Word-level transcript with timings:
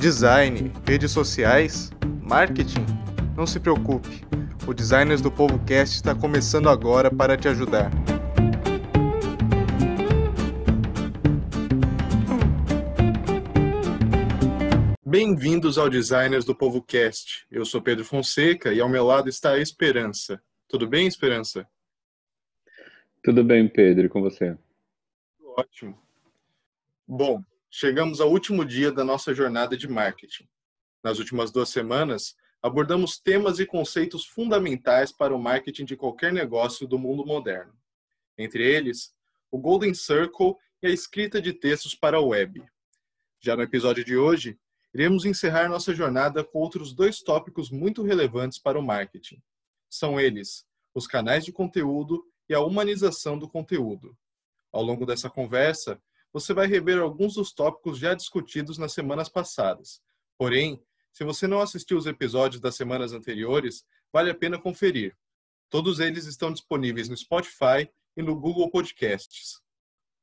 Design, 0.00 0.72
redes 0.86 1.10
sociais, 1.10 1.90
marketing? 2.22 2.86
Não 3.36 3.48
se 3.48 3.58
preocupe, 3.58 4.24
o 4.64 4.72
Designers 4.72 5.20
do 5.20 5.28
Povo 5.28 5.58
Cast 5.64 5.96
está 5.96 6.14
começando 6.14 6.68
agora 6.68 7.10
para 7.10 7.36
te 7.36 7.48
ajudar. 7.48 7.90
Bem-vindos 15.04 15.76
ao 15.78 15.90
Designers 15.90 16.44
do 16.44 16.54
Povo 16.54 16.80
Cast. 16.80 17.44
Eu 17.50 17.64
sou 17.64 17.82
Pedro 17.82 18.04
Fonseca 18.04 18.72
e 18.72 18.80
ao 18.80 18.88
meu 18.88 19.04
lado 19.04 19.28
está 19.28 19.54
a 19.54 19.58
Esperança. 19.58 20.40
Tudo 20.68 20.86
bem, 20.86 21.08
Esperança? 21.08 21.66
Tudo 23.20 23.42
bem, 23.42 23.68
Pedro, 23.68 24.06
e 24.06 24.08
com 24.08 24.22
você? 24.22 24.56
Ótimo. 25.56 25.98
Bom, 27.04 27.42
chegamos 27.70 28.20
ao 28.20 28.30
último 28.30 28.64
dia 28.64 28.90
da 28.90 29.04
nossa 29.04 29.34
jornada 29.34 29.76
de 29.76 29.88
marketing. 29.88 30.48
Nas 31.02 31.18
últimas 31.18 31.50
duas 31.50 31.68
semanas, 31.68 32.34
abordamos 32.62 33.18
temas 33.18 33.58
e 33.60 33.66
conceitos 33.66 34.24
fundamentais 34.24 35.12
para 35.12 35.34
o 35.34 35.38
marketing 35.38 35.84
de 35.84 35.96
qualquer 35.96 36.32
negócio 36.32 36.86
do 36.86 36.98
mundo 36.98 37.24
moderno. 37.24 37.72
Entre 38.36 38.64
eles, 38.64 39.14
o 39.50 39.58
Golden 39.58 39.94
Circle 39.94 40.54
e 40.82 40.86
a 40.86 40.90
escrita 40.90 41.40
de 41.40 41.52
textos 41.52 41.94
para 41.94 42.16
a 42.16 42.20
web. 42.20 42.64
Já 43.40 43.56
no 43.56 43.62
episódio 43.62 44.04
de 44.04 44.16
hoje, 44.16 44.58
iremos 44.92 45.24
encerrar 45.24 45.68
nossa 45.68 45.94
jornada 45.94 46.42
com 46.42 46.58
outros 46.58 46.92
dois 46.92 47.20
tópicos 47.20 47.70
muito 47.70 48.02
relevantes 48.02 48.58
para 48.58 48.78
o 48.78 48.82
marketing. 48.82 49.42
São 49.88 50.18
eles 50.18 50.66
os 50.94 51.06
canais 51.06 51.44
de 51.44 51.52
conteúdo 51.52 52.24
e 52.48 52.54
a 52.54 52.60
humanização 52.60 53.38
do 53.38 53.48
conteúdo. 53.48 54.16
Ao 54.72 54.82
longo 54.82 55.06
dessa 55.06 55.30
conversa, 55.30 56.00
você 56.38 56.54
vai 56.54 56.66
rever 56.66 57.00
alguns 57.00 57.34
dos 57.34 57.52
tópicos 57.52 57.98
já 57.98 58.14
discutidos 58.14 58.78
nas 58.78 58.92
semanas 58.92 59.28
passadas. 59.28 60.00
Porém, 60.38 60.80
se 61.12 61.24
você 61.24 61.46
não 61.46 61.60
assistiu 61.60 61.98
os 61.98 62.06
episódios 62.06 62.60
das 62.60 62.76
semanas 62.76 63.12
anteriores, 63.12 63.84
vale 64.12 64.30
a 64.30 64.34
pena 64.34 64.58
conferir. 64.58 65.16
Todos 65.68 65.98
eles 65.98 66.26
estão 66.26 66.52
disponíveis 66.52 67.08
no 67.08 67.16
Spotify 67.16 67.90
e 68.16 68.22
no 68.22 68.38
Google 68.38 68.70
Podcasts. 68.70 69.60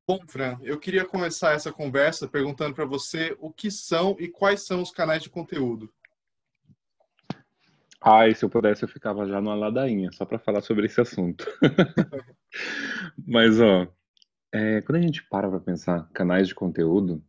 Bom, 0.08 0.20
Fran, 0.28 0.58
eu 0.62 0.80
queria 0.80 1.04
começar 1.04 1.54
essa 1.54 1.72
conversa 1.72 2.28
perguntando 2.28 2.74
para 2.74 2.86
você 2.86 3.36
o 3.40 3.52
que 3.52 3.70
são 3.70 4.16
e 4.20 4.28
quais 4.28 4.66
são 4.66 4.82
os 4.82 4.92
canais 4.92 5.22
de 5.22 5.30
conteúdo. 5.30 5.92
Ai, 8.00 8.36
se 8.36 8.46
eu 8.46 8.50
pudesse, 8.50 8.84
eu 8.84 8.88
ficava 8.88 9.28
já 9.28 9.42
numa 9.42 9.56
ladainha, 9.56 10.12
só 10.12 10.26
para 10.26 10.38
falar 10.38 10.62
sobre 10.62 10.86
esse 10.86 11.02
assunto. 11.02 11.46
Mas, 13.28 13.60
ó, 13.60 13.88
é, 14.56 14.82
quando 14.82 15.00
a 15.00 15.02
gente 15.02 15.22
para 15.28 15.50
para 15.50 15.60
pensar 15.60 16.08
canais 16.14 16.48
de 16.48 16.56
conteúdo, 16.56 17.22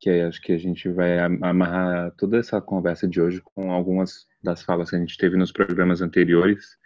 que 0.00 0.10
é, 0.10 0.24
acho 0.24 0.42
que 0.42 0.52
a 0.52 0.58
gente 0.58 0.88
vai 0.88 1.16
amarrar 1.20 2.10
toda 2.16 2.38
essa 2.38 2.60
conversa 2.60 3.06
de 3.06 3.20
hoje 3.20 3.40
com 3.54 3.70
algumas 3.70 4.26
das 4.42 4.64
falas 4.64 4.90
que 4.90 4.96
a 4.96 4.98
gente 4.98 5.16
teve 5.16 5.36
nos 5.36 5.52
programas 5.52 6.02
anteriores. 6.02 6.76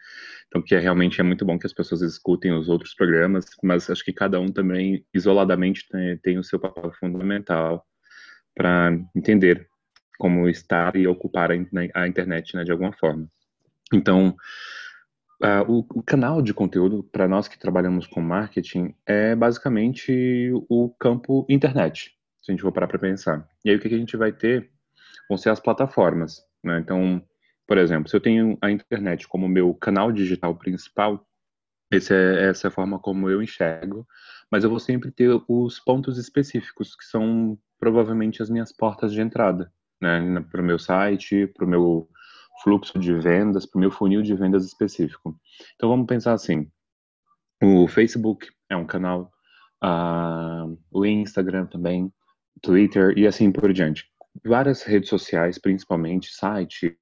Então, 0.49 0.61
que 0.63 0.75
é, 0.75 0.79
realmente 0.79 1.19
é 1.19 1.25
muito 1.25 1.47
bom 1.47 1.59
que 1.59 1.67
as 1.67 1.73
pessoas 1.73 2.03
escutem 2.03 2.53
os 2.53 2.69
outros 2.69 2.95
programas, 2.95 3.47
mas 3.63 3.89
acho 3.89 4.05
que 4.05 4.13
cada 4.13 4.39
um 4.39 4.49
também, 4.49 5.05
isoladamente, 5.15 5.89
tem, 5.89 6.19
tem 6.19 6.39
o 6.39 6.45
seu 6.45 6.61
papel 6.61 6.93
fundamental 7.01 7.83
para 8.55 8.93
entender 9.15 9.67
como 10.19 10.47
estar 10.47 10.95
e 10.95 11.07
ocupar 11.07 11.51
a, 11.51 11.55
a 11.95 12.07
internet 12.07 12.55
né, 12.55 12.65
de 12.65 12.73
alguma 12.73 12.93
forma. 12.93 13.27
Então, 13.93 14.37
uh, 15.43 15.71
o, 15.71 15.79
o, 15.95 16.03
canal 16.03 16.41
de 16.43 16.55
conteúdo, 16.55 17.03
para 17.03 17.29
nós 17.29 17.49
que 17.49 17.59
trabalhamos 17.59 18.07
com 18.07 18.21
marketing, 18.21 18.95
é 19.05 19.35
basicamente 19.35 20.53
o 20.69 20.91
campo 20.99 21.47
internet, 21.49 22.13
se 22.43 22.51
a 22.51 22.53
gente 22.53 22.63
for 22.63 22.73
parar 22.73 22.87
para 22.87 22.99
pensar. 22.99 23.49
E 23.65 23.71
aí, 23.71 23.77
o 23.77 23.81
que 23.81 23.89
a 23.89 23.99
gente 23.99 24.17
vai 24.17 24.33
ter 24.33 24.71
vão 25.29 25.37
ser 25.37 25.51
as 25.51 25.61
plataformas. 25.61 26.43
Né? 26.63 26.79
Então, 26.79 27.23
por 27.67 27.79
exemplo, 27.79 28.09
se 28.09 28.17
eu 28.17 28.21
tenho 28.21 28.57
a 28.63 28.71
internet 28.71 29.27
como 29.27 29.49
meu 29.49 29.75
canal 29.75 30.13
digital 30.13 30.55
principal, 30.55 31.27
é, 31.93 31.97
essa 31.97 32.67
é 32.67 32.69
a 32.69 32.71
forma 32.71 32.99
como 32.99 33.31
eu 33.31 33.43
enxergo, 33.43 34.07
mas 34.51 34.65
eu 34.65 34.71
vou 34.71 34.79
sempre 34.79 35.11
ter 35.11 35.31
os 35.49 35.79
pontos 35.81 36.19
específicos, 36.19 36.97
que 36.97 37.05
são 37.05 37.59
provavelmente 37.79 38.43
as 38.43 38.51
minhas 38.51 38.73
portas 38.73 39.13
de 39.13 39.21
entrada, 39.21 39.73
né, 40.01 40.45
para 40.51 40.61
o 40.61 40.65
meu 40.65 40.79
site, 40.79 41.47
para 41.49 41.65
o 41.65 41.69
meu 41.69 42.09
fluxo 42.63 42.99
de 42.99 43.13
vendas, 43.15 43.67
para 43.67 43.79
o 43.79 43.81
meu 43.81 43.91
funil 43.91 44.23
de 44.23 44.35
vendas 44.35 44.65
específico. 44.65 45.39
Então 45.75 45.89
vamos 45.89 46.07
pensar 46.07 46.33
assim: 46.33 46.71
o 47.63 47.87
Facebook 47.89 48.49
é 48.71 48.77
um 48.77 48.87
canal, 48.87 49.31
uh, 49.83 50.79
o 50.91 51.05
Instagram 51.05 51.67
também, 51.67 52.13
Twitter 52.63 53.17
e 53.17 53.27
assim 53.27 53.51
por 53.51 53.73
diante. 53.73 54.05
Várias 54.45 54.83
redes 54.83 55.09
sociais, 55.09 55.59
principalmente 55.59 56.35
site, 56.35 56.99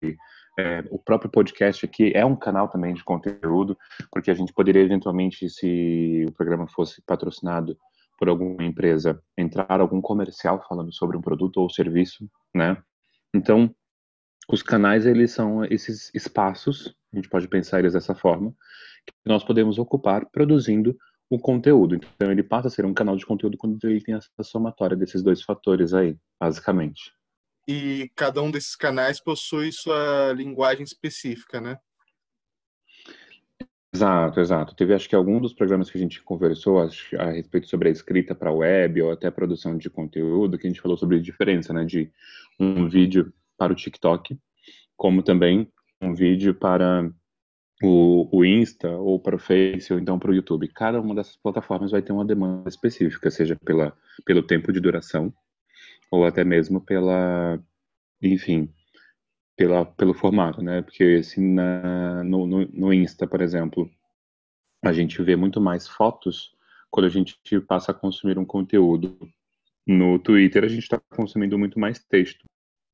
é, 0.58 0.84
o 0.88 0.98
próprio 0.98 1.30
podcast 1.30 1.84
aqui 1.84 2.12
é 2.14 2.24
um 2.24 2.36
canal 2.36 2.68
também 2.68 2.94
de 2.94 3.02
conteúdo, 3.02 3.76
porque 4.10 4.30
a 4.30 4.34
gente 4.34 4.52
poderia 4.52 4.82
eventualmente, 4.82 5.48
se 5.50 6.24
o 6.28 6.32
programa 6.32 6.68
fosse 6.68 7.02
patrocinado 7.02 7.76
por 8.16 8.28
alguma 8.28 8.64
empresa, 8.64 9.20
entrar 9.36 9.80
algum 9.80 10.00
comercial 10.00 10.64
falando 10.68 10.92
sobre 10.92 11.16
um 11.16 11.20
produto 11.20 11.56
ou 11.56 11.68
serviço, 11.68 12.30
né? 12.54 12.76
Então, 13.34 13.74
os 14.48 14.62
canais, 14.62 15.06
eles 15.06 15.32
são 15.32 15.64
esses 15.64 16.10
espaços, 16.14 16.94
a 17.12 17.16
gente 17.16 17.28
pode 17.28 17.48
pensar 17.48 17.78
eles 17.78 17.92
dessa 17.94 18.14
forma, 18.14 18.54
que 19.06 19.12
nós 19.26 19.44
podemos 19.44 19.78
ocupar 19.78 20.26
produzindo 20.26 20.96
o 21.30 21.38
conteúdo. 21.38 21.96
Então, 21.96 22.30
ele 22.30 22.42
passa 22.42 22.68
a 22.68 22.70
ser 22.70 22.84
um 22.84 22.94
canal 22.94 23.16
de 23.16 23.26
conteúdo 23.26 23.56
quando 23.56 23.82
ele 23.84 24.00
tem 24.00 24.14
essa 24.14 24.30
somatória 24.42 24.96
desses 24.96 25.22
dois 25.22 25.42
fatores 25.42 25.94
aí, 25.94 26.16
basicamente. 26.38 27.12
E 27.66 28.10
cada 28.14 28.42
um 28.42 28.50
desses 28.50 28.76
canais 28.76 29.20
possui 29.20 29.72
sua 29.72 30.32
linguagem 30.34 30.84
específica, 30.84 31.60
né? 31.60 31.78
Exato, 33.94 34.40
exato. 34.40 34.74
Teve 34.74 34.92
acho 34.92 35.08
que 35.08 35.14
algum 35.14 35.40
dos 35.40 35.54
programas 35.54 35.88
que 35.88 35.96
a 35.96 36.00
gente 36.00 36.20
conversou 36.20 36.82
acho, 36.82 37.16
a 37.16 37.30
respeito 37.30 37.68
sobre 37.68 37.88
a 37.88 37.92
escrita 37.92 38.34
para 38.34 38.52
web 38.52 39.00
ou 39.00 39.12
até 39.12 39.28
a 39.28 39.32
produção 39.32 39.78
de 39.78 39.88
conteúdo, 39.88 40.58
que 40.58 40.66
a 40.66 40.70
gente 40.70 40.80
falou 40.80 40.96
sobre 40.96 41.16
a 41.16 41.22
diferença, 41.22 41.72
né, 41.72 41.84
de 41.84 42.10
um 42.58 42.88
vídeo 42.88 43.32
para 43.56 43.72
o 43.72 43.76
TikTok, 43.76 44.38
como 44.96 45.22
também 45.22 45.68
um 46.00 46.14
vídeo 46.14 46.54
para 46.54 47.10
o, 47.82 48.28
o 48.32 48.44
Insta, 48.44 48.90
ou 48.90 49.18
para 49.18 49.36
o 49.36 49.38
Face, 49.38 49.92
ou 49.92 49.98
então 49.98 50.18
para 50.18 50.30
o 50.30 50.34
YouTube. 50.34 50.68
Cada 50.68 51.00
uma 51.00 51.14
dessas 51.14 51.36
plataformas 51.36 51.90
vai 51.90 52.02
ter 52.02 52.12
uma 52.12 52.24
demanda 52.24 52.68
específica, 52.68 53.30
seja 53.30 53.56
pela, 53.64 53.96
pelo 54.24 54.42
tempo 54.42 54.72
de 54.72 54.80
duração, 54.80 55.32
ou 56.10 56.24
até 56.24 56.44
mesmo 56.44 56.80
pela, 56.80 57.60
enfim, 58.22 58.72
pela, 59.56 59.84
pelo 59.84 60.14
formato, 60.14 60.62
né? 60.62 60.82
Porque 60.82 61.22
se 61.22 61.40
na, 61.40 62.22
no, 62.24 62.46
no, 62.46 62.66
no 62.66 62.92
Insta, 62.92 63.26
por 63.26 63.40
exemplo, 63.40 63.90
a 64.82 64.92
gente 64.92 65.20
vê 65.22 65.36
muito 65.36 65.60
mais 65.60 65.88
fotos 65.88 66.54
quando 66.90 67.06
a 67.06 67.10
gente 67.10 67.36
passa 67.66 67.90
a 67.92 67.94
consumir 67.94 68.38
um 68.38 68.44
conteúdo. 68.44 69.18
No 69.86 70.18
Twitter, 70.18 70.64
a 70.64 70.68
gente 70.68 70.84
está 70.84 70.98
consumindo 71.10 71.58
muito 71.58 71.78
mais 71.78 71.98
texto 71.98 72.44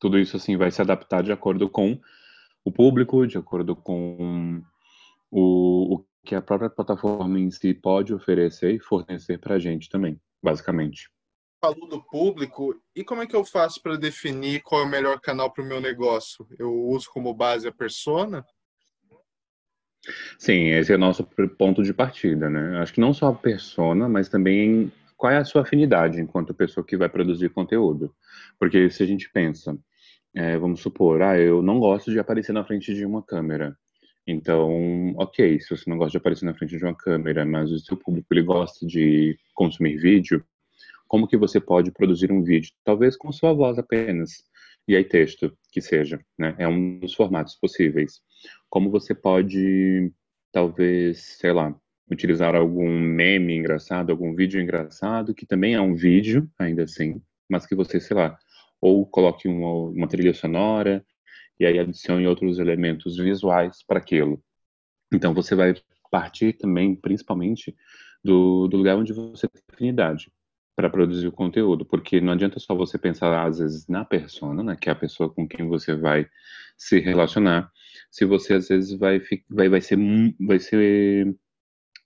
tudo 0.00 0.19
isso 0.19 0.37
assim 0.37 0.56
vai 0.56 0.71
se 0.71 0.81
adaptar 0.81 1.22
de 1.22 1.31
acordo 1.31 1.69
com 1.69 2.00
o 2.65 2.72
público, 2.72 3.27
de 3.27 3.38
acordo 3.38 3.77
com 3.77 4.62
o, 5.31 5.94
o 5.94 6.05
que 6.25 6.34
a 6.34 6.43
própria 6.43 6.71
plataforma 6.71 7.38
em 7.38 7.50
si 7.50 7.72
pode 7.72 8.12
oferecer 8.12 8.75
e 8.75 8.81
fornecer 8.81 9.38
para 9.38 9.55
a 9.55 9.59
gente 9.59 9.88
também, 9.88 10.21
basicamente. 10.43 11.11
Falou 11.62 11.87
do 11.87 12.03
público, 12.03 12.75
e 12.97 13.05
como 13.05 13.22
é 13.22 13.27
que 13.27 13.37
eu 13.37 13.44
faço 13.44 13.83
para 13.83 13.97
definir 13.97 14.62
qual 14.62 14.81
é 14.81 14.84
o 14.84 14.88
melhor 14.88 15.21
canal 15.21 15.53
para 15.53 15.62
o 15.62 15.66
meu 15.66 15.81
negócio? 15.81 16.47
Eu 16.59 16.72
uso 16.72 17.11
como 17.12 17.34
base 17.34 17.69
a 17.69 17.72
persona? 17.72 18.44
Sim, 20.38 20.69
esse 20.69 20.91
é 20.91 20.97
o 20.97 20.99
nosso 20.99 21.22
ponto 21.59 21.82
de 21.82 21.93
partida, 21.93 22.49
né? 22.49 22.78
Acho 22.78 22.94
que 22.94 23.00
não 23.00 23.12
só 23.12 23.28
a 23.28 23.34
persona, 23.34 24.09
mas 24.09 24.31
também 24.31 24.91
qual 25.17 25.31
é 25.31 25.37
a 25.37 25.44
sua 25.44 25.61
afinidade 25.61 26.19
enquanto 26.19 26.55
pessoa 26.55 26.84
que 26.84 26.97
vai 26.97 27.11
produzir 27.11 27.50
conteúdo. 27.50 28.14
Porque 28.58 28.88
se 28.88 29.02
a 29.02 29.06
gente 29.06 29.31
pensa, 29.31 29.79
é, 30.35 30.56
vamos 30.59 30.81
supor, 30.81 31.23
ah, 31.23 31.38
eu 31.38 31.62
não 31.62 31.79
gosto 31.79 32.11
de 32.11 32.19
aparecer 32.19 32.53
na 32.53 32.65
frente 32.65 32.94
de 32.94 33.05
uma 33.05 33.23
câmera. 33.23 33.77
Então, 34.27 35.12
ok, 35.17 35.59
se 35.61 35.71
você 35.71 35.88
não 35.91 35.97
gosta 35.99 36.12
de 36.12 36.19
aparecer 36.19 36.44
na 36.44 36.55
frente 36.55 36.77
de 36.77 36.85
uma 36.85 36.94
câmera, 36.94 37.44
mas 37.44 37.71
o 37.73 37.79
seu 37.79 37.97
público 37.97 38.29
ele 38.32 38.43
gosta 38.43 38.87
de 38.87 39.37
consumir 39.55 39.97
vídeo, 39.97 40.44
como 41.09 41.27
que 41.27 41.37
você 41.37 41.61
pode 41.61 41.91
produzir 41.91 42.31
um 42.31 42.43
vídeo? 42.43 42.71
Talvez 42.85 43.17
com 43.17 43.32
sua 43.32 43.53
voz 43.53 43.79
apenas, 43.79 44.44
e 44.87 44.94
aí 44.94 45.05
texto, 45.05 45.53
que 45.73 45.81
seja, 45.81 46.21
né? 46.38 46.55
É 46.59 46.69
um 46.69 47.00
dos 47.00 47.15
formatos 47.15 47.56
possíveis. 47.56 48.21
Como 48.69 48.91
você 48.91 49.15
pode, 49.15 50.12
talvez, 50.53 51.37
sei 51.38 51.53
lá, 51.53 51.75
utilizar 52.11 52.55
algum 52.55 52.88
meme 52.88 53.56
engraçado, 53.56 54.11
algum 54.11 54.35
vídeo 54.35 54.61
engraçado, 54.61 55.35
que 55.35 55.47
também 55.47 55.75
é 55.75 55.81
um 55.81 55.94
vídeo, 55.94 56.49
ainda 56.59 56.85
assim, 56.85 57.21
mas 57.49 57.67
que 57.67 57.75
você, 57.75 58.00
sei 58.00 58.17
lá, 58.17 58.38
ou 58.81 59.06
coloque 59.06 59.49
uma, 59.49 59.91
uma 59.91 60.09
trilha 60.09 60.35
sonora 60.35 61.05
e 61.59 61.67
aí 61.67 61.79
adicione 61.79 62.27
outros 62.27 62.59
elementos 62.59 63.17
visuais 63.19 63.82
para 63.87 63.99
aquilo. 63.99 64.43
Então 65.12 65.35
você 65.35 65.55
vai 65.55 65.75
partir 66.11 66.55
também, 66.55 66.94
principalmente, 66.97 67.77
do, 68.25 68.69
do 68.69 68.77
lugar 68.79 68.97
onde 68.97 69.12
você 69.12 69.49
tem 69.49 69.62
afinidade. 69.73 70.32
para 70.77 70.88
produzir 70.91 71.29
o 71.29 71.32
conteúdo, 71.32 71.85
porque 71.85 72.21
não 72.21 72.32
adianta 72.32 72.59
só 72.59 72.75
você 72.75 72.99
pensar 72.99 73.47
às 73.47 73.59
vezes 73.59 73.87
na 73.88 74.05
persona, 74.05 74.62
né, 74.62 74.77
que 74.81 74.88
é 74.88 74.93
a 74.93 74.97
pessoa 74.97 75.29
com 75.33 75.47
quem 75.47 75.69
você 75.69 75.94
vai 75.94 76.26
se 76.76 76.99
relacionar, 77.00 77.71
se 78.11 78.25
você 78.25 78.55
às 78.55 78.69
vezes 78.69 78.99
vai 78.99 79.21
vai 79.49 79.69
vai 79.69 79.81
ser 79.81 79.99
vai 80.41 80.59
ser 80.59 81.37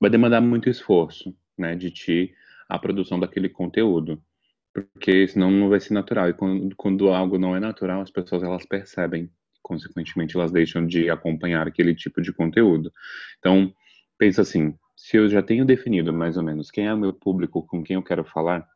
vai 0.01 0.11
demandar 0.11 0.41
muito 0.41 0.69
esforço, 0.69 1.37
né, 1.59 1.75
de 1.77 1.91
ti 1.91 2.35
a 2.69 2.79
produção 2.79 3.21
daquele 3.21 3.49
conteúdo, 3.49 4.23
porque 4.75 5.29
senão 5.29 5.51
não 5.51 5.69
vai 5.69 5.81
ser 5.81 5.95
natural. 5.95 6.29
E 6.29 6.35
quando, 6.35 6.75
quando 6.77 7.09
algo 7.11 7.39
não 7.39 7.55
é 7.55 7.61
natural, 7.61 8.03
as 8.03 8.11
pessoas 8.11 8.43
elas 8.43 8.67
percebem, 8.67 9.31
consequentemente 9.63 10.37
elas 10.37 10.51
deixam 10.51 10.85
de 10.87 11.09
acompanhar 11.09 11.67
aquele 11.69 11.95
tipo 11.95 12.21
de 12.21 12.33
conteúdo. 12.33 12.93
Então 13.39 13.73
pensa 14.19 14.43
assim, 14.43 14.75
se 14.97 15.17
eu 15.17 15.29
já 15.29 15.43
tenho 15.43 15.65
definido 15.65 16.13
mais 16.13 16.37
ou 16.37 16.43
menos 16.43 16.71
quem 16.71 16.87
é 16.87 16.95
o 16.95 16.99
meu 16.99 17.13
público, 17.13 17.65
com 17.67 17.83
quem 17.85 17.95
eu 17.95 18.03
quero 18.03 18.25
falar, 18.25 18.67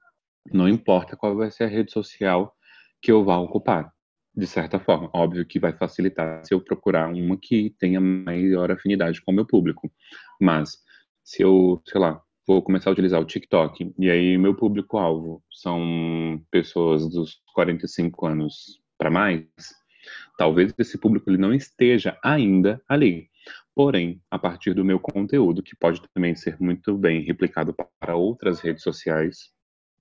não 0.53 0.69
importa 0.69 1.17
qual 1.17 1.37
vai 1.37 1.51
ser 1.51 1.65
a 1.65 1.69
rede 1.69 1.93
social 1.93 2.55
que 3.03 3.11
eu 3.11 3.25
vá 3.25 3.37
ocupar. 3.39 3.93
De 4.35 4.47
certa 4.47 4.79
forma, 4.79 5.11
óbvio 5.13 5.45
que 5.45 5.59
vai 5.59 5.73
facilitar 5.73 6.45
se 6.45 6.55
eu 6.55 6.61
procurar 6.61 7.13
uma 7.13 7.37
que 7.37 7.75
tenha 7.79 8.01
maior 8.01 8.71
afinidade 8.71 9.21
com 9.21 9.33
o 9.33 9.35
meu 9.35 9.45
público. 9.45 9.91
Mas 10.41 10.79
se 11.25 11.43
eu, 11.43 11.83
sei 11.87 12.01
lá, 12.01 12.23
vou 12.49 12.63
começar 12.63 12.89
a 12.89 12.95
utilizar 12.95 13.21
o 13.21 13.27
TikTok. 13.27 13.93
E 13.99 14.11
aí 14.11 14.39
meu 14.39 14.55
público-alvo 14.55 15.43
são 15.53 16.43
pessoas 16.51 17.07
dos 17.07 17.43
45 17.53 18.27
anos 18.27 18.81
para 18.97 19.11
mais, 19.11 19.45
talvez 20.39 20.73
esse 20.79 20.97
público 20.97 21.29
ele 21.29 21.37
não 21.37 21.53
esteja 21.53 22.19
ainda 22.25 22.81
ali. 22.89 23.29
Porém, 23.75 24.23
a 24.31 24.39
partir 24.39 24.73
do 24.73 24.85
meu 24.85 24.99
conteúdo, 24.99 25.63
que 25.63 25.77
pode 25.77 26.01
também 26.15 26.35
ser 26.35 26.57
muito 26.59 26.97
bem 26.97 27.23
replicado 27.23 27.77
para 28.01 28.17
outras 28.17 28.61
redes 28.61 28.83
sociais, 28.83 29.51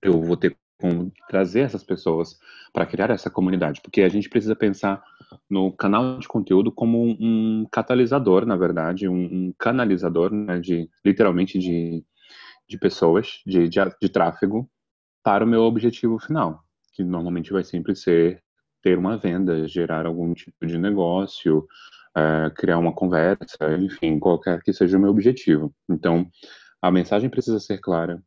eu 0.02 0.20
vou 0.22 0.36
ter 0.36 0.56
como 0.80 1.12
trazer 1.28 1.60
essas 1.60 1.82
pessoas 1.82 2.38
para 2.72 2.86
criar 2.86 3.10
essa 3.10 3.28
comunidade, 3.28 3.80
porque 3.82 4.00
a 4.00 4.08
gente 4.08 4.28
precisa 4.28 4.54
pensar 4.56 5.02
no 5.50 5.70
canal 5.72 6.18
de 6.18 6.28
conteúdo 6.28 6.72
como 6.72 7.04
um, 7.20 7.66
catalisador, 7.70 8.46
na 8.46 8.56
verdade, 8.56 9.08
um, 9.08 9.24
um 9.48 9.54
canalizador, 9.58 10.32
né, 10.32 10.60
de 10.60 10.88
literalmente 11.04 11.58
de, 11.58 12.04
de 12.68 12.78
pessoas, 12.78 13.40
de, 13.46 13.68
de, 13.68 13.80
de 14.00 14.08
tráfego 14.08 14.68
para 15.22 15.44
o 15.44 15.48
meu 15.48 15.62
objetivo 15.62 16.18
final, 16.18 16.62
que 16.92 17.02
normalmente 17.02 17.52
vai 17.52 17.64
sempre 17.64 17.94
ser 17.94 18.42
ter 18.82 18.96
uma 18.96 19.16
venda, 19.16 19.66
gerar 19.66 20.06
algum 20.06 20.32
tipo 20.34 20.66
de 20.66 20.78
negócio, 20.78 21.66
é, 22.16 22.50
criar 22.50 22.78
uma 22.78 22.92
conversa, 22.92 23.76
enfim, 23.80 24.18
qualquer 24.18 24.62
que 24.62 24.72
seja 24.72 24.96
o 24.96 25.00
meu 25.00 25.10
objetivo. 25.10 25.74
Então, 25.88 26.28
a 26.80 26.90
mensagem 26.90 27.28
precisa 27.28 27.58
ser 27.58 27.78
clara, 27.78 28.22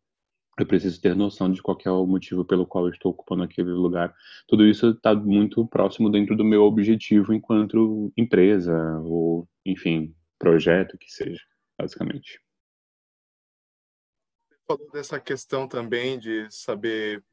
eu 0.59 0.65
preciso 0.65 1.01
ter 1.01 1.15
noção 1.15 1.51
de 1.51 1.61
qual 1.61 1.77
é 1.85 1.89
o 1.89 2.05
motivo 2.05 2.45
pelo 2.45 2.65
qual 2.67 2.85
eu 2.85 2.91
estou 2.91 3.11
ocupando 3.11 3.43
aquele 3.43 3.71
lugar. 3.71 4.13
Tudo 4.47 4.67
isso 4.67 4.89
está 4.89 5.15
muito 5.15 5.65
próximo 5.67 6.09
dentro 6.09 6.35
do 6.35 6.43
meu 6.43 6.63
objetivo 6.63 7.33
enquanto 7.33 8.11
empresa, 8.17 8.99
ou, 8.99 9.47
enfim, 9.65 10.13
projeto 10.37 10.97
que 10.97 11.09
seja, 11.11 11.41
basicamente. 11.79 12.39
Falou 14.77 14.91
dessa 14.91 15.19
questão 15.19 15.67
também 15.67 16.17
de 16.17 16.47
saber 16.49 17.23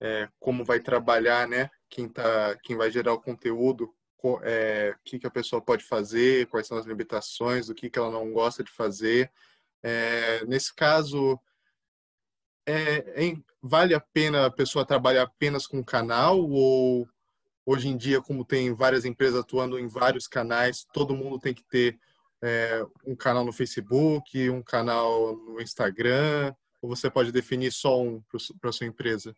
é, 0.00 0.28
como 0.38 0.64
vai 0.64 0.78
trabalhar, 0.78 1.48
né? 1.48 1.70
Quem, 1.88 2.08
tá, 2.08 2.56
quem 2.62 2.76
vai 2.76 2.90
gerar 2.90 3.12
o 3.14 3.20
conteúdo 3.20 3.92
é, 4.42 4.94
o 4.96 5.04
que, 5.04 5.18
que 5.18 5.26
a 5.26 5.30
pessoa 5.30 5.60
pode 5.60 5.84
fazer, 5.84 6.46
quais 6.46 6.66
são 6.66 6.78
as 6.78 6.86
limitações, 6.86 7.68
o 7.68 7.74
que, 7.74 7.90
que 7.90 7.98
ela 7.98 8.10
não 8.10 8.32
gosta 8.32 8.62
de 8.64 8.70
fazer. 8.70 9.30
É, 9.82 10.44
nesse 10.46 10.74
caso, 10.74 11.38
é, 12.64 13.26
é, 13.26 13.36
vale 13.60 13.94
a 13.94 14.00
pena 14.00 14.46
a 14.46 14.50
pessoa 14.50 14.86
trabalhar 14.86 15.24
apenas 15.24 15.66
com 15.66 15.80
o 15.80 15.84
canal 15.84 16.40
ou 16.40 17.06
hoje 17.66 17.88
em 17.88 17.96
dia, 17.96 18.22
como 18.22 18.44
tem 18.44 18.72
várias 18.72 19.04
empresas 19.04 19.40
atuando 19.40 19.78
em 19.78 19.88
vários 19.88 20.26
canais, 20.26 20.86
todo 20.92 21.16
mundo 21.16 21.38
tem 21.38 21.52
que 21.52 21.64
ter 21.64 21.98
é, 22.42 22.86
um 23.06 23.16
canal 23.16 23.44
no 23.44 23.52
Facebook, 23.52 24.48
um 24.48 24.62
canal 24.62 25.36
no 25.36 25.60
Instagram, 25.60 26.54
ou 26.84 26.88
você 26.88 27.10
pode 27.10 27.32
definir 27.32 27.72
só 27.72 28.02
um 28.02 28.22
para 28.60 28.68
a 28.68 28.72
sua 28.72 28.86
empresa? 28.86 29.34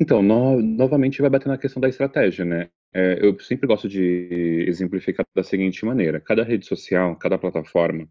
Então, 0.00 0.20
no, 0.20 0.60
novamente 0.60 1.20
vai 1.20 1.30
bater 1.30 1.48
na 1.48 1.56
questão 1.56 1.80
da 1.80 1.88
estratégia, 1.88 2.44
né? 2.44 2.68
É, 2.92 3.24
eu 3.24 3.38
sempre 3.38 3.68
gosto 3.68 3.88
de 3.88 4.64
exemplificar 4.66 5.24
da 5.32 5.44
seguinte 5.44 5.84
maneira: 5.84 6.20
cada 6.20 6.42
rede 6.42 6.66
social, 6.66 7.14
cada 7.16 7.38
plataforma 7.38 8.08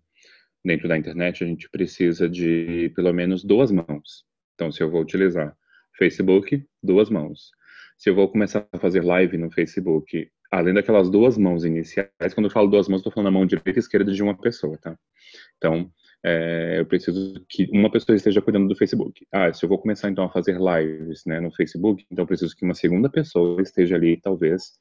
dentro 0.63 0.87
da 0.87 0.97
internet, 0.97 1.43
a 1.43 1.47
gente 1.47 1.69
precisa 1.69 2.29
de 2.29 2.89
pelo 2.95 3.11
menos 3.11 3.43
duas 3.43 3.71
mãos. 3.71 4.25
Então, 4.55 4.71
se 4.71 4.81
eu 4.81 4.89
vou 4.89 5.01
utilizar 5.01 5.53
Facebook, 5.97 6.65
duas 6.81 7.09
mãos. 7.09 7.51
Se 7.97 8.09
eu 8.09 8.15
vou 8.15 8.29
começar 8.29 8.65
a 8.71 8.79
fazer 8.79 9.03
live 9.03 9.37
no 9.37 9.51
Facebook, 9.51 10.31
além 10.49 10.73
daquelas 10.73 11.09
duas 11.09 11.37
mãos 11.37 11.65
iniciais, 11.65 12.33
quando 12.33 12.45
eu 12.45 12.51
falo 12.51 12.69
duas 12.69 12.87
mãos, 12.87 12.99
estou 12.99 13.11
falando 13.11 13.27
a 13.27 13.31
mão 13.31 13.45
direita 13.45 13.77
e 13.77 13.79
esquerda 13.79 14.13
de 14.13 14.23
uma 14.23 14.37
pessoa, 14.37 14.77
tá? 14.77 14.97
Então, 15.57 15.91
é, 16.23 16.79
eu 16.79 16.85
preciso 16.85 17.43
que 17.49 17.67
uma 17.71 17.91
pessoa 17.91 18.15
esteja 18.15 18.41
cuidando 18.41 18.67
do 18.67 18.75
Facebook. 18.75 19.25
Ah, 19.31 19.51
se 19.51 19.65
eu 19.65 19.69
vou 19.69 19.79
começar 19.79 20.09
então 20.09 20.23
a 20.23 20.29
fazer 20.29 20.57
lives 20.59 21.23
né, 21.25 21.39
no 21.39 21.51
Facebook, 21.51 22.05
então 22.11 22.23
eu 22.23 22.27
preciso 22.27 22.55
que 22.55 22.63
uma 22.63 22.75
segunda 22.75 23.09
pessoa 23.09 23.61
esteja 23.61 23.95
ali, 23.95 24.19
talvez, 24.21 24.73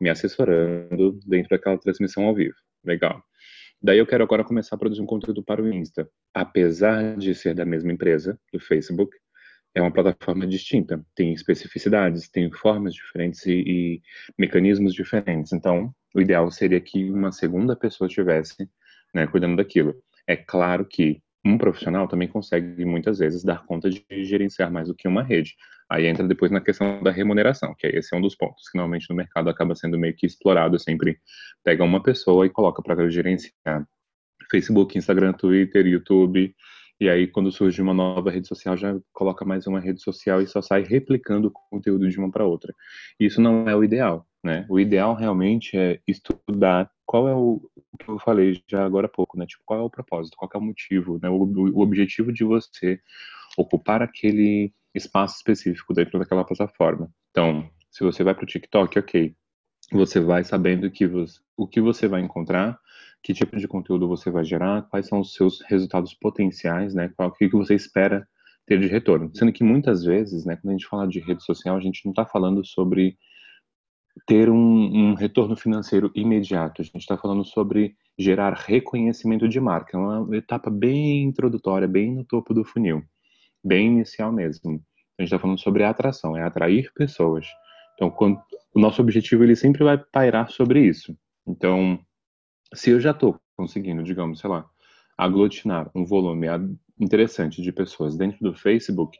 me 0.00 0.10
assessorando 0.10 1.18
dentro 1.26 1.50
daquela 1.50 1.78
transmissão 1.78 2.24
ao 2.24 2.34
vivo. 2.34 2.56
Legal. 2.84 3.22
Daí 3.80 3.98
eu 3.98 4.06
quero 4.06 4.24
agora 4.24 4.42
começar 4.42 4.74
a 4.74 4.78
produzir 4.78 5.00
um 5.00 5.06
conteúdo 5.06 5.42
para 5.42 5.62
o 5.62 5.72
Insta. 5.72 6.08
Apesar 6.34 7.16
de 7.16 7.32
ser 7.34 7.54
da 7.54 7.64
mesma 7.64 7.92
empresa, 7.92 8.38
do 8.52 8.58
Facebook, 8.58 9.16
é 9.72 9.80
uma 9.80 9.92
plataforma 9.92 10.46
distinta. 10.46 11.00
Tem 11.14 11.32
especificidades, 11.32 12.28
tem 12.28 12.50
formas 12.50 12.92
diferentes 12.94 13.46
e, 13.46 13.52
e 13.52 14.02
mecanismos 14.36 14.94
diferentes. 14.94 15.52
Então, 15.52 15.94
o 16.12 16.20
ideal 16.20 16.50
seria 16.50 16.80
que 16.80 17.08
uma 17.08 17.30
segunda 17.30 17.76
pessoa 17.76 18.08
estivesse 18.08 18.68
né, 19.14 19.26
cuidando 19.28 19.56
daquilo. 19.56 19.94
É 20.28 20.36
claro 20.36 20.84
que 20.84 21.22
um 21.44 21.56
profissional 21.56 22.06
também 22.06 22.28
consegue 22.28 22.84
muitas 22.84 23.18
vezes 23.18 23.42
dar 23.42 23.64
conta 23.64 23.88
de 23.88 24.04
gerenciar 24.24 24.70
mais 24.70 24.88
do 24.88 24.94
que 24.94 25.08
uma 25.08 25.22
rede. 25.22 25.54
Aí 25.88 26.06
entra 26.06 26.26
depois 26.26 26.50
na 26.50 26.60
questão 26.60 27.02
da 27.02 27.10
remuneração, 27.10 27.74
que 27.78 27.86
esse 27.86 28.14
é 28.14 28.18
um 28.18 28.20
dos 28.20 28.34
pontos 28.34 28.68
que 28.68 28.76
normalmente 28.76 29.08
no 29.08 29.16
mercado 29.16 29.48
acaba 29.48 29.74
sendo 29.74 29.98
meio 29.98 30.14
que 30.14 30.26
explorado, 30.26 30.78
sempre 30.78 31.18
pega 31.64 31.82
uma 31.82 32.02
pessoa 32.02 32.44
e 32.44 32.50
coloca 32.50 32.82
para 32.82 33.08
gerenciar 33.08 33.86
Facebook, 34.50 34.98
Instagram, 34.98 35.32
Twitter, 35.32 35.86
YouTube, 35.86 36.54
e 37.00 37.08
aí 37.08 37.26
quando 37.26 37.50
surge 37.50 37.80
uma 37.80 37.94
nova 37.94 38.30
rede 38.30 38.48
social 38.48 38.76
já 38.76 38.98
coloca 39.12 39.44
mais 39.44 39.66
uma 39.66 39.80
rede 39.80 40.02
social 40.02 40.42
e 40.42 40.46
só 40.46 40.60
sai 40.60 40.82
replicando 40.82 41.48
o 41.48 41.52
conteúdo 41.70 42.08
de 42.08 42.18
uma 42.18 42.30
para 42.30 42.44
outra. 42.44 42.74
Isso 43.18 43.40
não 43.40 43.66
é 43.68 43.74
o 43.74 43.82
ideal, 43.82 44.26
né? 44.44 44.66
O 44.68 44.78
ideal 44.78 45.14
realmente 45.14 45.76
é 45.76 46.00
estudar 46.06 46.90
qual 47.08 47.26
é 47.26 47.34
o, 47.34 47.62
o, 47.74 47.98
que 47.98 48.06
eu 48.06 48.18
falei 48.18 48.62
já 48.68 48.84
agora 48.84 49.06
há 49.06 49.08
pouco, 49.08 49.38
né? 49.38 49.46
Tipo, 49.46 49.62
qual 49.64 49.80
é 49.80 49.82
o 49.82 49.88
propósito, 49.88 50.36
qual 50.36 50.50
é 50.54 50.58
o 50.58 50.60
motivo, 50.60 51.18
né? 51.22 51.30
O, 51.30 51.42
o 51.42 51.80
objetivo 51.80 52.30
de 52.30 52.44
você 52.44 53.00
ocupar 53.56 54.02
aquele 54.02 54.74
espaço 54.94 55.36
específico 55.36 55.94
dentro 55.94 56.18
daquela 56.18 56.44
plataforma. 56.44 57.10
Então, 57.30 57.70
se 57.90 58.04
você 58.04 58.22
vai 58.22 58.34
para 58.34 58.44
o 58.44 58.46
TikTok, 58.46 58.98
ok, 58.98 59.34
você 59.90 60.20
vai 60.20 60.44
sabendo 60.44 60.90
que 60.90 61.06
você, 61.06 61.40
o 61.56 61.66
que 61.66 61.80
você 61.80 62.06
vai 62.06 62.20
encontrar, 62.20 62.78
que 63.22 63.32
tipo 63.32 63.56
de 63.56 63.66
conteúdo 63.66 64.06
você 64.06 64.30
vai 64.30 64.44
gerar, 64.44 64.82
quais 64.82 65.06
são 65.06 65.20
os 65.20 65.32
seus 65.32 65.62
resultados 65.62 66.12
potenciais, 66.12 66.94
né? 66.94 67.10
Qual, 67.16 67.30
o 67.30 67.32
que 67.32 67.48
você 67.48 67.74
espera 67.74 68.28
ter 68.66 68.78
de 68.78 68.86
retorno. 68.86 69.30
Sendo 69.34 69.50
que 69.50 69.64
muitas 69.64 70.04
vezes, 70.04 70.44
né, 70.44 70.56
quando 70.56 70.68
a 70.68 70.76
gente 70.76 70.86
fala 70.86 71.08
de 71.08 71.20
rede 71.20 71.42
social, 71.42 71.74
a 71.74 71.80
gente 71.80 72.04
não 72.04 72.12
está 72.12 72.26
falando 72.26 72.62
sobre 72.66 73.16
ter 74.26 74.50
um, 74.50 74.56
um, 74.56 75.14
retorno 75.14 75.56
financeiro 75.56 76.10
imediato. 76.14 76.82
A 76.82 76.84
gente 76.84 76.98
está 76.98 77.16
falando 77.16 77.44
sobre 77.44 77.96
gerar 78.18 78.54
reconhecimento 78.54 79.48
de 79.48 79.60
marca. 79.60 79.96
É 79.96 80.00
uma 80.00 80.36
etapa 80.36 80.70
bem 80.70 81.22
introdutória, 81.22 81.86
bem 81.86 82.14
no 82.14 82.24
topo 82.24 82.54
do 82.54 82.64
funil, 82.64 83.02
bem 83.62 83.86
inicial 83.88 84.32
mesmo. 84.32 84.82
A 85.18 85.22
gente 85.22 85.32
está 85.32 85.38
falando 85.38 85.60
sobre 85.60 85.84
atração, 85.84 86.36
é 86.36 86.42
atrair 86.42 86.92
pessoas. 86.94 87.46
Então, 87.94 88.10
quando, 88.10 88.40
o 88.74 88.80
nosso 88.80 89.02
objetivo 89.02 89.42
ele 89.42 89.56
sempre 89.56 89.82
vai 89.82 89.98
pairar 89.98 90.50
sobre 90.50 90.80
isso. 90.80 91.16
Então, 91.46 91.98
se 92.74 92.90
eu 92.90 93.00
já 93.00 93.10
estou 93.10 93.40
conseguindo, 93.56 94.02
digamos, 94.02 94.38
sei 94.38 94.48
lá, 94.48 94.64
aglutinar 95.16 95.90
um 95.94 96.04
volume 96.04 96.46
interessante 97.00 97.60
de 97.60 97.72
pessoas 97.72 98.16
dentro 98.16 98.38
do 98.40 98.54
Facebook, 98.54 99.18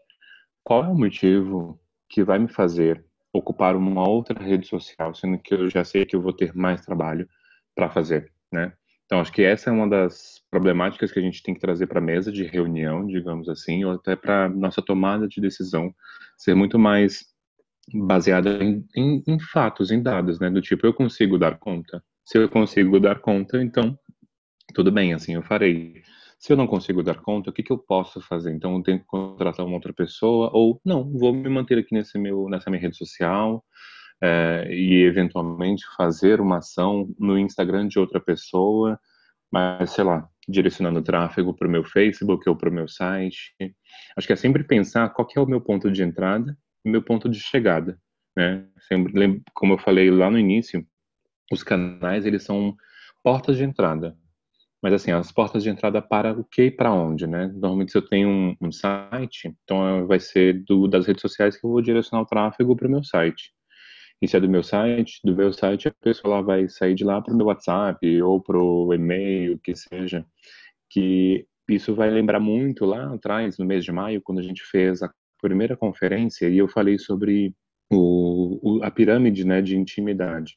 qual 0.62 0.84
é 0.84 0.88
o 0.88 0.94
motivo 0.94 1.80
que 2.08 2.22
vai 2.22 2.38
me 2.38 2.48
fazer 2.48 3.04
ocupar 3.38 3.76
uma 3.76 4.08
outra 4.08 4.42
rede 4.42 4.66
social, 4.66 5.14
sendo 5.14 5.38
que 5.38 5.54
eu 5.54 5.70
já 5.70 5.84
sei 5.84 6.04
que 6.04 6.16
eu 6.16 6.22
vou 6.22 6.32
ter 6.32 6.54
mais 6.54 6.80
trabalho 6.80 7.28
para 7.74 7.88
fazer, 7.88 8.32
né? 8.52 8.72
Então, 9.04 9.20
acho 9.20 9.32
que 9.32 9.42
essa 9.42 9.70
é 9.70 9.72
uma 9.72 9.88
das 9.88 10.42
problemáticas 10.50 11.10
que 11.10 11.18
a 11.18 11.22
gente 11.22 11.42
tem 11.42 11.54
que 11.54 11.60
trazer 11.60 11.86
para 11.86 11.98
a 11.98 12.02
mesa 12.02 12.30
de 12.30 12.44
reunião, 12.44 13.06
digamos 13.06 13.48
assim, 13.48 13.82
ou 13.82 13.92
até 13.92 14.14
para 14.14 14.50
nossa 14.50 14.82
tomada 14.82 15.26
de 15.26 15.40
decisão 15.40 15.94
ser 16.36 16.54
muito 16.54 16.78
mais 16.78 17.24
baseada 17.94 18.62
em, 18.62 18.84
em, 18.94 19.22
em, 19.26 19.40
fatos, 19.40 19.90
em 19.90 20.02
dados, 20.02 20.38
né? 20.38 20.50
Do 20.50 20.60
tipo, 20.60 20.86
eu 20.86 20.92
consigo 20.92 21.38
dar 21.38 21.58
conta. 21.58 22.02
Se 22.22 22.36
eu 22.36 22.48
consigo 22.50 23.00
dar 23.00 23.20
conta, 23.20 23.62
então 23.62 23.98
tudo 24.74 24.92
bem, 24.92 25.14
assim 25.14 25.34
eu 25.34 25.42
farei. 25.42 26.02
Se 26.38 26.52
eu 26.52 26.56
não 26.56 26.66
consigo 26.66 27.02
dar 27.02 27.20
conta, 27.20 27.50
o 27.50 27.52
que, 27.52 27.62
que 27.62 27.72
eu 27.72 27.78
posso 27.78 28.20
fazer? 28.20 28.52
Então, 28.52 28.76
eu 28.76 28.82
tenho 28.82 29.00
que 29.00 29.06
contratar 29.06 29.66
uma 29.66 29.74
outra 29.74 29.92
pessoa 29.92 30.50
ou 30.52 30.80
não, 30.84 31.10
vou 31.12 31.32
me 31.32 31.48
manter 31.48 31.78
aqui 31.78 31.92
nesse 31.92 32.16
meu, 32.16 32.48
nessa 32.48 32.70
minha 32.70 32.80
rede 32.80 32.96
social 32.96 33.64
é, 34.22 34.68
e 34.70 35.02
eventualmente 35.04 35.84
fazer 35.96 36.40
uma 36.40 36.58
ação 36.58 37.12
no 37.18 37.38
Instagram 37.38 37.88
de 37.88 37.98
outra 37.98 38.20
pessoa, 38.20 38.98
mas 39.50 39.90
sei 39.90 40.04
lá, 40.04 40.28
direcionando 40.48 41.02
tráfego 41.02 41.54
para 41.54 41.66
o 41.66 41.70
meu 41.70 41.84
Facebook 41.84 42.48
ou 42.48 42.56
para 42.56 42.70
o 42.70 42.72
meu 42.72 42.88
site. 42.88 43.54
Acho 44.16 44.26
que 44.26 44.32
é 44.32 44.36
sempre 44.36 44.64
pensar 44.64 45.10
qual 45.10 45.28
é 45.36 45.40
o 45.40 45.46
meu 45.46 45.60
ponto 45.60 45.90
de 45.90 46.02
entrada 46.02 46.56
e 46.84 46.90
meu 46.90 47.02
ponto 47.02 47.28
de 47.28 47.40
chegada, 47.40 47.98
né? 48.36 48.64
Sempre, 48.88 49.42
como 49.52 49.74
eu 49.74 49.78
falei 49.78 50.10
lá 50.10 50.30
no 50.30 50.38
início, 50.38 50.86
os 51.52 51.62
canais 51.62 52.24
eles 52.26 52.42
são 52.44 52.76
portas 53.22 53.56
de 53.56 53.64
entrada. 53.64 54.16
Mas 54.82 54.92
assim, 54.92 55.10
as 55.10 55.32
portas 55.32 55.62
de 55.62 55.70
entrada 55.70 56.00
para 56.00 56.32
o 56.32 56.44
que 56.44 56.64
e 56.64 56.70
para 56.70 56.92
onde, 56.92 57.26
né? 57.26 57.48
Normalmente 57.48 57.92
se 57.92 57.98
eu 57.98 58.02
tenho 58.02 58.28
um, 58.28 58.56
um 58.60 58.72
site, 58.72 59.52
então 59.64 60.06
vai 60.06 60.20
ser 60.20 60.62
do, 60.64 60.86
das 60.86 61.06
redes 61.06 61.20
sociais 61.22 61.56
que 61.56 61.66
eu 61.66 61.70
vou 61.70 61.82
direcionar 61.82 62.22
o 62.22 62.26
tráfego 62.26 62.76
para 62.76 62.86
o 62.86 62.90
meu 62.90 63.02
site. 63.02 63.52
E 64.20 64.28
se 64.28 64.36
é 64.36 64.40
do 64.40 64.48
meu 64.48 64.62
site, 64.62 65.20
do 65.24 65.34
meu 65.34 65.52
site 65.52 65.88
a 65.88 65.92
pessoa 66.00 66.36
lá 66.36 66.42
vai 66.42 66.68
sair 66.68 66.94
de 66.94 67.04
lá 67.04 67.20
para 67.20 67.34
o 67.34 67.36
meu 67.36 67.46
WhatsApp 67.46 68.22
ou 68.22 68.40
para 68.40 68.58
o 68.58 68.92
e-mail, 68.94 69.58
que 69.58 69.74
seja. 69.74 70.24
Que 70.90 71.46
isso 71.68 71.94
vai 71.94 72.10
lembrar 72.10 72.40
muito 72.40 72.84
lá 72.84 73.14
atrás, 73.14 73.58
no 73.58 73.64
mês 73.64 73.84
de 73.84 73.92
maio, 73.92 74.22
quando 74.22 74.38
a 74.38 74.42
gente 74.42 74.62
fez 74.64 75.02
a 75.02 75.12
primeira 75.40 75.76
conferência 75.76 76.48
e 76.48 76.58
eu 76.58 76.68
falei 76.68 76.98
sobre 76.98 77.54
o, 77.90 78.78
o, 78.78 78.82
a 78.82 78.90
pirâmide 78.90 79.44
né, 79.46 79.62
de 79.62 79.76
intimidade, 79.76 80.56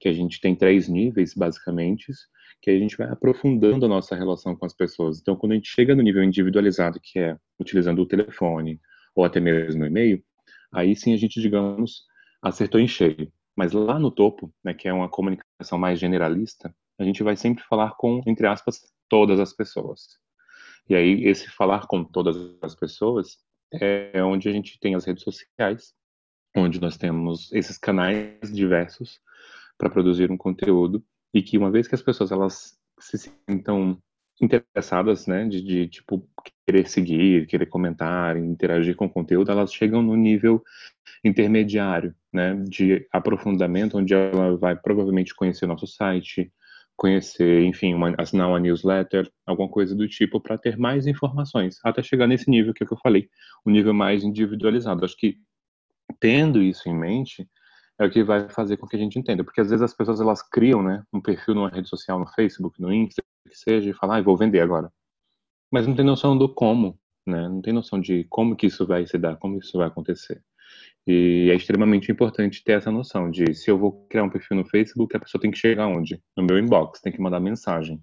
que 0.00 0.08
a 0.08 0.12
gente 0.12 0.40
tem 0.40 0.54
três 0.56 0.88
níveis, 0.88 1.34
basicamente, 1.34 2.12
que 2.60 2.70
a 2.70 2.78
gente 2.78 2.96
vai 2.96 3.08
aprofundando 3.08 3.86
a 3.86 3.88
nossa 3.88 4.16
relação 4.16 4.56
com 4.56 4.66
as 4.66 4.74
pessoas. 4.74 5.20
Então, 5.20 5.36
quando 5.36 5.52
a 5.52 5.54
gente 5.54 5.68
chega 5.68 5.94
no 5.94 6.02
nível 6.02 6.22
individualizado, 6.22 7.00
que 7.00 7.18
é 7.18 7.36
utilizando 7.58 8.02
o 8.02 8.06
telefone 8.06 8.80
ou 9.14 9.24
até 9.24 9.40
mesmo 9.40 9.82
o 9.82 9.86
e-mail, 9.86 10.22
aí 10.72 10.94
sim 10.96 11.14
a 11.14 11.16
gente, 11.16 11.40
digamos, 11.40 12.04
acertou 12.42 12.80
em 12.80 12.88
cheio. 12.88 13.32
Mas 13.56 13.72
lá 13.72 13.98
no 13.98 14.10
topo, 14.10 14.52
né, 14.62 14.74
que 14.74 14.88
é 14.88 14.92
uma 14.92 15.08
comunicação 15.08 15.78
mais 15.78 15.98
generalista, 15.98 16.74
a 16.98 17.04
gente 17.04 17.22
vai 17.22 17.36
sempre 17.36 17.64
falar 17.64 17.92
com, 17.96 18.20
entre 18.26 18.46
aspas, 18.46 18.80
todas 19.08 19.40
as 19.40 19.52
pessoas. 19.52 20.18
E 20.88 20.94
aí, 20.94 21.24
esse 21.24 21.48
falar 21.48 21.86
com 21.86 22.04
todas 22.04 22.36
as 22.62 22.74
pessoas 22.74 23.38
é 23.72 24.22
onde 24.22 24.48
a 24.48 24.52
gente 24.52 24.78
tem 24.80 24.94
as 24.94 25.04
redes 25.04 25.22
sociais, 25.22 25.92
onde 26.56 26.80
nós 26.80 26.96
temos 26.96 27.52
esses 27.52 27.76
canais 27.78 28.52
diversos 28.52 29.20
para 29.76 29.90
produzir 29.90 30.30
um 30.30 30.36
conteúdo 30.36 31.04
e 31.32 31.42
que 31.42 31.58
uma 31.58 31.70
vez 31.70 31.86
que 31.86 31.94
as 31.94 32.02
pessoas 32.02 32.30
elas 32.30 32.78
se 33.00 33.30
sintam 33.48 33.98
interessadas, 34.40 35.26
né, 35.26 35.46
de, 35.46 35.62
de, 35.62 35.88
tipo 35.88 36.28
querer 36.66 36.88
seguir, 36.88 37.46
querer 37.46 37.66
comentar, 37.66 38.36
interagir 38.36 38.94
com 38.94 39.06
o 39.06 39.10
conteúdo, 39.10 39.50
elas 39.50 39.72
chegam 39.72 40.00
no 40.02 40.14
nível 40.14 40.62
intermediário, 41.24 42.14
né, 42.32 42.54
de 42.68 43.06
aprofundamento, 43.12 43.98
onde 43.98 44.14
ela 44.14 44.56
vai 44.56 44.76
provavelmente 44.76 45.34
conhecer 45.34 45.66
nosso 45.66 45.86
site, 45.86 46.52
conhecer, 46.96 47.62
enfim, 47.64 47.94
uma, 47.94 48.14
assinar 48.18 48.48
uma 48.48 48.60
newsletter, 48.60 49.30
alguma 49.46 49.68
coisa 49.68 49.94
do 49.94 50.08
tipo, 50.08 50.40
para 50.40 50.58
ter 50.58 50.76
mais 50.76 51.06
informações, 51.06 51.78
até 51.84 52.02
chegar 52.02 52.26
nesse 52.26 52.50
nível 52.50 52.74
que, 52.74 52.84
é 52.84 52.86
que 52.86 52.92
eu 52.92 52.98
falei, 52.98 53.28
o 53.64 53.70
um 53.70 53.72
nível 53.72 53.94
mais 53.94 54.24
individualizado. 54.24 55.04
Acho 55.04 55.16
que 55.16 55.38
tendo 56.20 56.62
isso 56.62 56.88
em 56.88 56.98
mente, 56.98 57.48
é 57.98 58.06
o 58.06 58.10
que 58.10 58.22
vai 58.22 58.48
fazer 58.48 58.76
com 58.76 58.86
que 58.86 58.96
a 58.96 58.98
gente 58.98 59.18
entenda. 59.18 59.42
Porque 59.42 59.60
às 59.60 59.70
vezes 59.70 59.82
as 59.82 59.94
pessoas 59.94 60.20
elas 60.20 60.42
criam 60.42 60.82
né, 60.82 61.02
um 61.12 61.20
perfil 61.20 61.54
numa 61.54 61.68
rede 61.68 61.88
social, 61.88 62.18
no 62.18 62.26
Facebook, 62.28 62.80
no 62.80 62.92
Insta, 62.92 63.22
que 63.48 63.56
seja, 63.56 63.90
e 63.90 63.94
falam, 63.94 64.16
ah, 64.16 64.22
vou 64.22 64.36
vender 64.36 64.60
agora. 64.60 64.92
Mas 65.70 65.86
não 65.86 65.94
tem 65.94 66.04
noção 66.04 66.36
do 66.36 66.48
como, 66.48 66.98
né? 67.26 67.48
Não 67.48 67.60
tem 67.60 67.72
noção 67.72 68.00
de 68.00 68.24
como 68.24 68.56
que 68.56 68.66
isso 68.66 68.86
vai 68.86 69.06
se 69.06 69.18
dar, 69.18 69.36
como 69.36 69.58
isso 69.58 69.76
vai 69.76 69.88
acontecer. 69.88 70.42
E 71.06 71.48
é 71.50 71.54
extremamente 71.54 72.12
importante 72.12 72.62
ter 72.62 72.72
essa 72.72 72.90
noção 72.90 73.30
de 73.30 73.54
se 73.54 73.70
eu 73.70 73.78
vou 73.78 74.06
criar 74.08 74.24
um 74.24 74.30
perfil 74.30 74.56
no 74.56 74.66
Facebook, 74.66 75.16
a 75.16 75.20
pessoa 75.20 75.40
tem 75.40 75.50
que 75.50 75.58
chegar 75.58 75.86
onde? 75.86 76.22
No 76.36 76.44
meu 76.44 76.58
inbox, 76.58 77.00
tem 77.00 77.12
que 77.12 77.20
mandar 77.20 77.40
mensagem. 77.40 78.00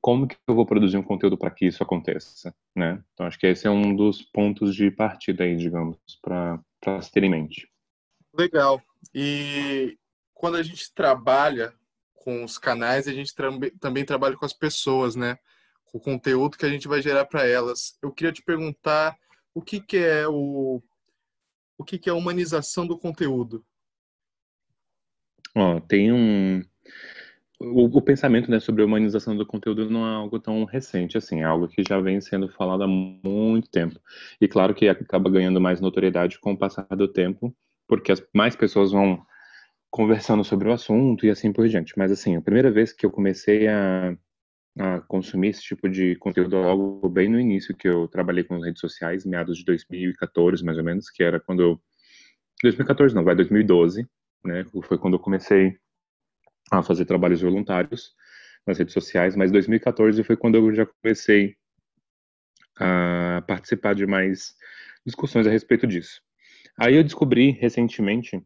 Como 0.00 0.26
que 0.26 0.36
eu 0.46 0.54
vou 0.54 0.66
produzir 0.66 0.96
um 0.96 1.02
conteúdo 1.02 1.36
para 1.36 1.50
que 1.50 1.66
isso 1.66 1.82
aconteça, 1.82 2.54
né? 2.74 3.02
Então 3.14 3.26
acho 3.26 3.38
que 3.38 3.46
esse 3.46 3.66
é 3.66 3.70
um 3.70 3.94
dos 3.94 4.22
pontos 4.22 4.74
de 4.74 4.90
partida 4.90 5.44
aí, 5.44 5.56
digamos, 5.56 5.98
para 6.22 6.60
se 7.00 7.10
ter 7.10 7.24
em 7.24 7.30
mente. 7.30 7.68
Legal. 8.38 8.80
E 9.12 9.98
quando 10.32 10.56
a 10.56 10.62
gente 10.62 10.94
trabalha 10.94 11.74
com 12.14 12.44
os 12.44 12.56
canais, 12.56 13.08
a 13.08 13.12
gente 13.12 13.34
também 13.80 14.04
trabalha 14.04 14.36
com 14.36 14.44
as 14.44 14.52
pessoas, 14.52 15.16
né? 15.16 15.38
Com 15.84 15.98
o 15.98 16.00
conteúdo 16.00 16.56
que 16.56 16.66
a 16.66 16.68
gente 16.68 16.86
vai 16.86 17.02
gerar 17.02 17.24
para 17.24 17.46
elas. 17.46 17.98
Eu 18.02 18.12
queria 18.12 18.32
te 18.32 18.42
perguntar 18.42 19.16
o 19.52 19.60
que, 19.60 19.80
que 19.80 19.96
é 19.96 20.28
o 20.28 20.82
o 21.76 21.84
que, 21.84 21.96
que 21.96 22.10
é 22.10 22.12
a 22.12 22.16
humanização 22.16 22.84
do 22.86 22.98
conteúdo? 22.98 23.64
Ó, 25.54 25.80
tem 25.80 26.12
um 26.12 26.62
o, 27.60 27.84
o, 27.86 28.02
pensamento 28.02 28.50
né, 28.50 28.60
sobre 28.60 28.82
a 28.82 28.86
humanização 28.86 29.36
do 29.36 29.44
conteúdo 29.44 29.90
não 29.90 30.06
é 30.06 30.14
algo 30.14 30.38
tão 30.38 30.64
recente 30.64 31.18
assim, 31.18 31.40
é 31.40 31.44
algo 31.44 31.66
que 31.66 31.82
já 31.82 32.00
vem 32.00 32.20
sendo 32.20 32.48
falado 32.48 32.84
há 32.84 32.86
muito 32.86 33.68
tempo. 33.68 34.00
E 34.40 34.46
claro 34.46 34.74
que 34.74 34.88
acaba 34.88 35.28
ganhando 35.28 35.60
mais 35.60 35.80
notoriedade 35.80 36.38
com 36.38 36.52
o 36.52 36.58
passar 36.58 36.86
do 36.90 37.08
tempo, 37.08 37.54
porque 37.88 38.12
as 38.12 38.22
mais 38.34 38.54
pessoas 38.54 38.92
vão 38.92 39.20
conversando 39.90 40.44
sobre 40.44 40.68
o 40.68 40.72
assunto 40.72 41.24
e 41.24 41.30
assim 41.30 41.52
por 41.52 41.66
diante. 41.66 41.94
Mas 41.96 42.12
assim, 42.12 42.36
a 42.36 42.42
primeira 42.42 42.70
vez 42.70 42.92
que 42.92 43.06
eu 43.06 43.10
comecei 43.10 43.66
a, 43.66 44.16
a 44.78 45.00
consumir 45.00 45.48
esse 45.48 45.62
tipo 45.62 45.88
de 45.88 46.14
conteúdo 46.16 46.56
logo 46.56 47.08
bem 47.08 47.28
no 47.28 47.40
início 47.40 47.74
que 47.76 47.88
eu 47.88 48.06
trabalhei 48.06 48.44
com 48.44 48.60
redes 48.60 48.80
sociais, 48.80 49.24
meados 49.24 49.58
de 49.58 49.64
2014 49.64 50.62
mais 50.64 50.78
ou 50.78 50.84
menos, 50.84 51.10
que 51.10 51.22
era 51.22 51.40
quando 51.40 51.62
eu 51.62 51.80
2014 52.62 53.14
não, 53.14 53.24
vai 53.24 53.34
2012, 53.34 54.06
né? 54.44 54.64
Foi 54.84 54.98
quando 54.98 55.14
eu 55.14 55.20
comecei 55.20 55.76
a 56.70 56.82
fazer 56.82 57.04
trabalhos 57.06 57.40
voluntários 57.40 58.14
nas 58.66 58.78
redes 58.78 58.92
sociais, 58.92 59.34
mas 59.34 59.50
2014 59.50 60.22
foi 60.24 60.36
quando 60.36 60.56
eu 60.56 60.74
já 60.74 60.84
comecei 60.84 61.56
a 62.76 63.42
participar 63.46 63.94
de 63.94 64.06
mais 64.06 64.54
discussões 65.06 65.46
a 65.46 65.50
respeito 65.50 65.86
disso. 65.86 66.20
Aí 66.78 66.94
eu 66.94 67.02
descobri 67.02 67.50
recentemente 67.50 68.40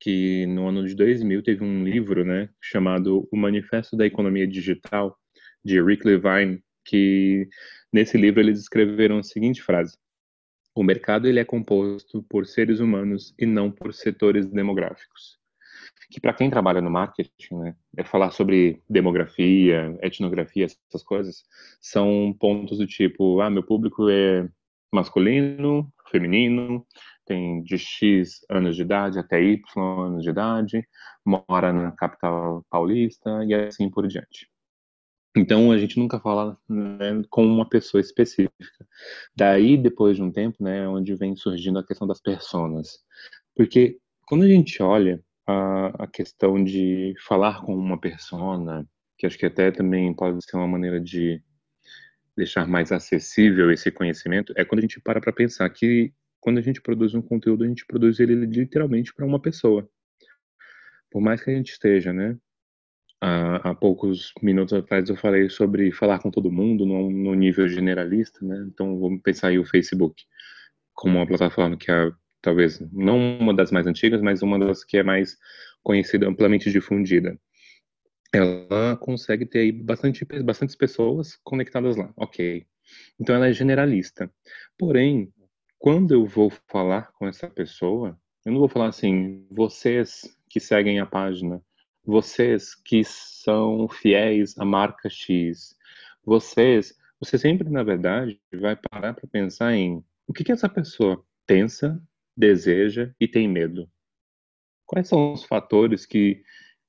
que 0.00 0.44
no 0.46 0.66
ano 0.66 0.84
de 0.84 0.94
2000 0.94 1.40
teve 1.40 1.62
um 1.62 1.84
livro, 1.84 2.24
né, 2.24 2.48
chamado 2.60 3.28
O 3.30 3.36
Manifesto 3.36 3.96
da 3.96 4.04
Economia 4.04 4.44
Digital, 4.44 5.16
de 5.64 5.80
Rick 5.80 6.04
Levine, 6.04 6.60
que 6.84 7.48
nesse 7.92 8.18
livro 8.18 8.40
eles 8.40 8.58
escreveram 8.58 9.18
a 9.18 9.22
seguinte 9.22 9.62
frase: 9.62 9.96
O 10.74 10.82
mercado 10.82 11.28
ele 11.28 11.38
é 11.38 11.44
composto 11.44 12.24
por 12.28 12.44
seres 12.44 12.80
humanos 12.80 13.32
e 13.38 13.46
não 13.46 13.70
por 13.70 13.94
setores 13.94 14.48
demográficos. 14.48 15.38
Que 16.10 16.20
para 16.20 16.34
quem 16.34 16.50
trabalha 16.50 16.80
no 16.80 16.90
marketing, 16.90 17.54
né, 17.54 17.76
é 17.96 18.02
falar 18.02 18.32
sobre 18.32 18.82
demografia, 18.90 19.96
etnografia, 20.02 20.64
essas 20.66 21.04
coisas, 21.04 21.44
são 21.80 22.36
pontos 22.38 22.78
do 22.78 22.86
tipo, 22.86 23.40
ah, 23.40 23.48
meu 23.48 23.62
público 23.62 24.10
é 24.10 24.48
masculino, 24.92 25.92
feminino, 26.10 26.86
tem 27.26 27.62
de 27.62 27.78
X 27.78 28.44
anos 28.50 28.76
de 28.76 28.82
idade 28.82 29.18
até 29.18 29.42
Y 29.42 29.60
anos 30.06 30.22
de 30.22 30.30
idade, 30.30 30.88
mora 31.24 31.72
na 31.72 31.92
capital 31.92 32.64
paulista 32.70 33.44
e 33.44 33.54
assim 33.54 33.90
por 33.90 34.06
diante. 34.06 34.48
Então 35.36 35.72
a 35.72 35.78
gente 35.78 35.98
nunca 35.98 36.20
fala 36.20 36.56
né, 36.68 37.22
com 37.28 37.44
uma 37.44 37.68
pessoa 37.68 38.00
específica. 38.00 38.86
Daí 39.34 39.76
depois 39.76 40.16
de 40.16 40.22
um 40.22 40.30
tempo, 40.30 40.62
né, 40.62 40.86
onde 40.88 41.14
vem 41.14 41.34
surgindo 41.34 41.78
a 41.78 41.86
questão 41.86 42.06
das 42.06 42.20
personas, 42.20 43.00
porque 43.56 43.98
quando 44.26 44.44
a 44.44 44.48
gente 44.48 44.80
olha 44.82 45.20
a, 45.46 46.04
a 46.04 46.06
questão 46.06 46.62
de 46.62 47.14
falar 47.26 47.62
com 47.62 47.74
uma 47.74 48.00
persona, 48.00 48.86
que 49.18 49.26
acho 49.26 49.38
que 49.38 49.46
até 49.46 49.70
também 49.70 50.14
pode 50.14 50.38
ser 50.44 50.56
uma 50.56 50.68
maneira 50.68 51.00
de 51.00 51.42
deixar 52.36 52.66
mais 52.66 52.90
acessível 52.92 53.70
esse 53.70 53.90
conhecimento, 53.90 54.52
é 54.56 54.64
quando 54.64 54.80
a 54.80 54.82
gente 54.82 55.00
para 55.00 55.20
para 55.20 55.32
pensar 55.32 55.68
que 55.70 56.12
quando 56.44 56.58
a 56.58 56.60
gente 56.60 56.82
produz 56.82 57.14
um 57.14 57.22
conteúdo, 57.22 57.64
a 57.64 57.66
gente 57.66 57.86
produz 57.86 58.20
ele 58.20 58.34
literalmente 58.34 59.14
para 59.14 59.24
uma 59.24 59.40
pessoa. 59.40 59.88
Por 61.10 61.22
mais 61.22 61.42
que 61.42 61.50
a 61.50 61.54
gente 61.54 61.72
esteja, 61.72 62.12
né? 62.12 62.36
Há, 63.18 63.70
há, 63.70 63.74
poucos 63.74 64.30
minutos 64.42 64.74
atrás 64.74 65.08
eu 65.08 65.16
falei 65.16 65.48
sobre 65.48 65.90
falar 65.90 66.18
com 66.18 66.30
todo 66.30 66.52
mundo 66.52 66.84
no, 66.84 67.10
no 67.10 67.32
nível 67.32 67.66
generalista, 67.66 68.44
né? 68.44 68.62
Então 68.68 69.00
vamos 69.00 69.22
pensar 69.22 69.48
aí 69.48 69.58
o 69.58 69.64
Facebook 69.64 70.22
como 70.92 71.16
uma 71.16 71.26
plataforma 71.26 71.78
que 71.78 71.90
é 71.90 72.12
talvez 72.42 72.78
não 72.92 73.38
uma 73.38 73.54
das 73.54 73.70
mais 73.70 73.86
antigas, 73.86 74.20
mas 74.20 74.42
uma 74.42 74.58
das 74.58 74.84
que 74.84 74.98
é 74.98 75.02
mais 75.02 75.38
conhecida, 75.82 76.28
amplamente 76.28 76.70
difundida. 76.70 77.40
Ela 78.34 78.98
consegue 78.98 79.46
ter 79.46 79.60
aí 79.60 79.72
bastante, 79.72 80.26
bastantes 80.42 80.76
pessoas 80.76 81.36
conectadas 81.42 81.96
lá, 81.96 82.12
ok. 82.14 82.66
Então 83.18 83.34
ela 83.34 83.48
é 83.48 83.52
generalista. 83.54 84.30
Porém, 84.76 85.32
quando 85.84 86.14
eu 86.14 86.24
vou 86.24 86.50
falar 86.66 87.12
com 87.12 87.28
essa 87.28 87.46
pessoa, 87.46 88.18
eu 88.42 88.52
não 88.52 88.58
vou 88.58 88.70
falar 88.70 88.88
assim, 88.88 89.46
vocês 89.50 90.34
que 90.48 90.58
seguem 90.58 90.98
a 90.98 91.04
página, 91.04 91.62
vocês 92.02 92.74
que 92.74 93.04
são 93.04 93.86
fiéis 93.86 94.58
à 94.58 94.64
marca 94.64 95.10
X, 95.10 95.76
vocês 96.24 96.98
você 97.20 97.36
sempre, 97.36 97.68
na 97.68 97.82
verdade, 97.82 98.40
vai 98.50 98.74
parar 98.76 99.12
para 99.12 99.28
pensar 99.28 99.74
em 99.74 100.02
o 100.26 100.32
que, 100.32 100.42
que 100.42 100.52
essa 100.52 100.70
pessoa 100.70 101.22
pensa, 101.46 102.02
deseja 102.34 103.12
e 103.20 103.28
tem 103.28 103.46
medo. 103.46 103.86
Quais 104.86 105.06
são 105.06 105.34
os 105.34 105.44
fatores 105.44 106.06
que 106.06 106.42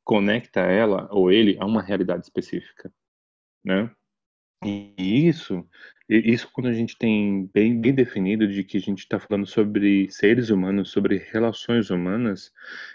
conecta 0.05 0.61
ela 0.61 1.09
ou 1.11 1.29
ele 1.29 1.57
a 1.59 1.65
uma 1.65 1.81
realidade 1.81 2.23
específica, 2.23 2.89
né? 3.61 3.93
E 4.63 5.27
isso, 5.27 5.67
isso 6.09 6.49
quando 6.51 6.67
a 6.67 6.73
gente 6.73 6.97
tem 6.97 7.49
bem, 7.53 7.79
bem 7.79 7.93
definido 7.93 8.47
de 8.47 8.63
que 8.63 8.77
a 8.77 8.81
gente 8.81 8.99
está 8.99 9.19
falando 9.19 9.45
sobre 9.45 10.09
seres 10.09 10.49
humanos, 10.49 10.91
sobre 10.91 11.17
relações 11.31 11.89
humanas, 11.89 12.51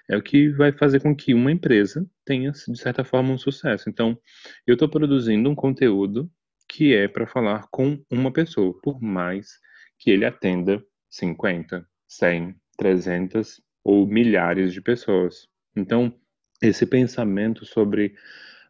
é 0.08 0.16
o 0.16 0.22
que 0.22 0.48
vai 0.50 0.72
fazer 0.72 1.00
com 1.00 1.14
que 1.14 1.34
uma 1.34 1.52
empresa 1.52 2.08
tenha, 2.24 2.50
de 2.50 2.78
certa 2.78 3.04
forma, 3.04 3.32
um 3.32 3.38
sucesso. 3.38 3.88
Então, 3.88 4.18
eu 4.66 4.74
estou 4.74 4.88
produzindo 4.88 5.50
um 5.50 5.54
conteúdo 5.54 6.30
que 6.68 6.94
é 6.94 7.08
para 7.08 7.26
falar 7.26 7.66
com 7.70 8.02
uma 8.10 8.32
pessoa, 8.32 8.78
por 8.80 9.02
mais 9.02 9.58
que 9.98 10.10
ele 10.10 10.24
atenda 10.24 10.82
50, 11.10 11.86
100, 12.08 12.54
300 12.78 13.60
ou 13.84 14.06
milhares 14.06 14.72
de 14.72 14.80
pessoas. 14.80 15.48
Então, 15.76 16.14
esse 16.62 16.86
pensamento 16.86 17.64
sobre 17.64 18.14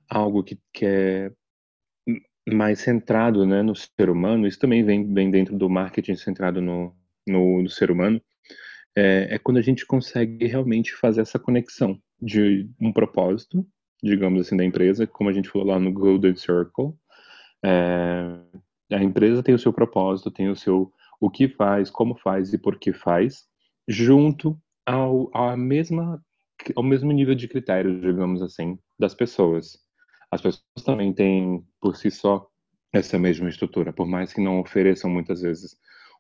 algo 0.09 0.43
que, 0.43 0.59
que 0.73 0.87
é 0.87 1.33
mais 2.49 2.81
centrado 2.81 3.47
né, 3.47 3.63
no 3.63 3.75
ser 3.75 4.11
humano, 4.11 4.47
isso 4.47 4.59
também 4.59 4.85
vem, 4.85 5.13
vem 5.13 5.31
dentro 5.31 5.57
do 5.57 5.69
marketing 5.69 6.17
centrado 6.17 6.61
no, 6.61 6.95
no, 7.27 7.63
no 7.63 7.69
ser 7.69 7.91
humano, 7.91 8.21
é, 8.97 9.35
é, 9.35 9.39
quando 9.39 9.59
a 9.59 9.63
gente 9.63 9.87
consegue 9.87 10.47
realmente 10.47 10.95
fazer 10.95 11.21
essa 11.21 11.39
conexão 11.39 12.01
de 12.21 12.69
um 12.81 12.93
propósito, 12.93 13.67
digamos 14.03 14.41
assim, 14.41 14.57
da 14.57 14.65
empresa, 14.65 15.07
como 15.07 15.31
a 15.31 15.33
gente 15.33 15.49
falou 15.49 15.69
lá 15.69 15.79
no 15.79 15.93
Golden 15.93 16.35
Circle. 16.35 16.95
É, 17.65 18.41
a 18.93 19.03
empresa 19.03 19.43
tem 19.43 19.55
o 19.55 19.59
seu 19.59 19.73
propósito, 19.73 20.31
tem 20.31 20.49
o 20.49 20.57
seu 20.57 20.93
o 21.21 21.31
que 21.31 21.49
faz, 21.49 21.91
como 21.91 22.15
faz 22.17 22.53
e 22.55 22.59
por 22.59 22.79
que 22.79 22.93
faz, 22.95 23.45
junto 23.87 24.59
ao, 24.87 25.31
à 25.37 25.55
mesma, 25.55 26.21
ao 26.75 26.83
mesmo 26.83 27.13
nível 27.13 27.35
de 27.35 27.47
critérios, 27.47 28.01
digamos 28.01 28.41
assim, 28.41 28.79
das 28.99 29.15
pessoas. 29.15 29.79
As 30.31 30.41
pessoas 30.41 30.65
também 30.85 31.13
têm, 31.13 31.63
por 31.81 31.97
si 31.97 32.11
só, 32.11 32.47
essa 32.93 33.19
mesma 33.19 33.49
estrutura, 33.49 33.93
por 33.93 34.07
mais 34.07 34.33
que 34.33 34.41
não 34.41 34.61
ofereçam 34.61 35.11
muitas 35.11 35.43
vezes 35.43 35.77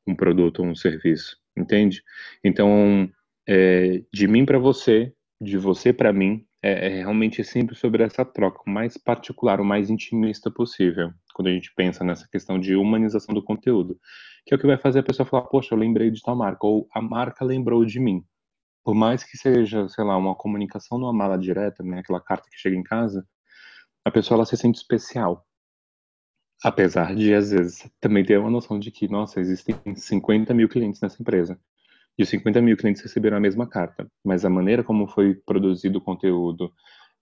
um 0.06 0.14
produto 0.14 0.60
ou 0.60 0.66
um 0.66 0.74
serviço, 0.74 1.36
entende? 1.56 2.02
Então, 2.44 3.10
é, 3.46 4.02
de 4.12 4.28
mim 4.28 4.44
para 4.44 4.58
você, 4.58 5.12
de 5.40 5.58
você 5.58 5.92
para 5.92 6.12
mim, 6.12 6.46
é, 6.62 6.86
é, 6.86 6.88
realmente 6.98 7.42
sempre 7.42 7.74
sobre 7.74 8.02
essa 8.02 8.24
troca, 8.24 8.62
o 8.66 8.70
mais 8.70 8.96
particular, 8.96 9.60
o 9.60 9.64
mais 9.64 9.88
intimista 9.88 10.50
possível, 10.50 11.10
quando 11.34 11.48
a 11.48 11.52
gente 11.52 11.72
pensa 11.74 12.04
nessa 12.04 12.28
questão 12.28 12.58
de 12.60 12.76
humanização 12.76 13.34
do 13.34 13.42
conteúdo, 13.42 13.98
que 14.44 14.52
é 14.52 14.56
o 14.56 14.60
que 14.60 14.66
vai 14.66 14.76
fazer 14.76 14.98
a 15.00 15.02
pessoa 15.02 15.26
falar, 15.26 15.44
poxa, 15.44 15.74
eu 15.74 15.78
lembrei 15.78 16.10
de 16.10 16.20
tal 16.20 16.36
marca, 16.36 16.66
ou 16.66 16.86
a 16.92 17.00
marca 17.00 17.44
lembrou 17.44 17.84
de 17.84 17.98
mim. 17.98 18.22
Por 18.84 18.94
mais 18.94 19.24
que 19.24 19.36
seja, 19.36 19.88
sei 19.88 20.04
lá, 20.04 20.16
uma 20.16 20.34
comunicação 20.34 20.98
numa 20.98 21.12
mala 21.12 21.38
direta, 21.38 21.82
né, 21.82 22.00
aquela 22.00 22.20
carta 22.20 22.48
que 22.50 22.58
chega 22.58 22.76
em 22.76 22.82
casa, 22.82 23.26
a 24.04 24.10
pessoa 24.10 24.36
ela 24.36 24.46
se 24.46 24.56
sente 24.56 24.78
especial. 24.78 25.46
Apesar 26.62 27.14
de, 27.14 27.32
às 27.34 27.50
vezes, 27.50 27.90
também 28.00 28.24
ter 28.24 28.38
uma 28.38 28.50
noção 28.50 28.78
de 28.78 28.90
que, 28.90 29.08
nossa, 29.08 29.40
existem 29.40 29.76
50 29.94 30.52
mil 30.52 30.68
clientes 30.68 31.00
nessa 31.00 31.20
empresa. 31.20 31.58
E 32.18 32.22
os 32.22 32.28
50 32.28 32.60
mil 32.60 32.76
clientes 32.76 33.00
receberam 33.02 33.38
a 33.38 33.40
mesma 33.40 33.66
carta. 33.66 34.06
Mas 34.22 34.44
a 34.44 34.50
maneira 34.50 34.84
como 34.84 35.08
foi 35.08 35.34
produzido 35.34 35.98
o 35.98 36.02
conteúdo, 36.02 36.72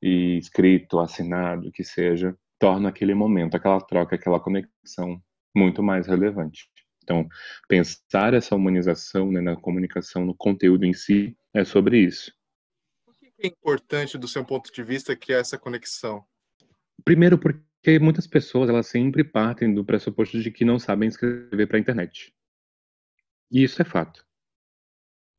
e 0.03 0.39
escrito, 0.39 1.01
assinado, 1.01 1.71
que 1.73 1.85
seja, 1.85 2.37
torna 2.59 2.89
aquele 2.89 3.15
momento, 3.15 3.57
aquela 3.57 3.81
troca, 3.81 4.17
aquela 4.17 4.41
conexão 4.41 5.21
muito 5.55 5.83
mais 5.83 6.07
relevante. 6.07 6.69
Então, 7.03 7.27
pensar 7.69 8.35
essa 8.35 8.55
humanização 8.55 9.31
né, 9.31 9.41
na 9.41 9.57
comunicação, 9.57 10.25
no 10.25 10.35
conteúdo 10.35 10.85
em 10.85 10.93
si, 10.93 11.37
é 11.55 11.65
sobre 11.65 11.99
isso. 11.99 12.33
O 13.07 13.13
que 13.13 13.33
é 13.43 13.47
importante 13.47 14.19
do 14.19 14.29
seu 14.29 14.45
ponto 14.45 14.73
de 14.73 14.83
vista 14.83 15.17
que 15.17 15.33
é 15.33 15.41
essa 15.41 15.59
conexão? 15.59 16.25
Primeiro, 17.05 17.39
porque 17.39 17.68
muitas 18.01 18.27
pessoas 18.27 18.69
elas 18.69 18.87
sempre 18.87 19.23
partem 19.25 19.73
do 19.73 19.85
pressuposto 19.85 20.41
de 20.41 20.51
que 20.51 20.65
não 20.65 20.79
sabem 20.79 21.09
escrever 21.09 21.67
para 21.67 21.77
a 21.77 21.81
internet. 21.81 22.35
E 23.51 23.63
isso 23.63 23.81
é 23.81 23.85
fato. 23.85 24.27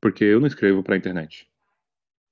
Porque 0.01 0.23
eu 0.23 0.39
não 0.39 0.47
escrevo 0.47 0.81
para 0.81 0.95
a 0.95 0.97
internet. 0.97 1.47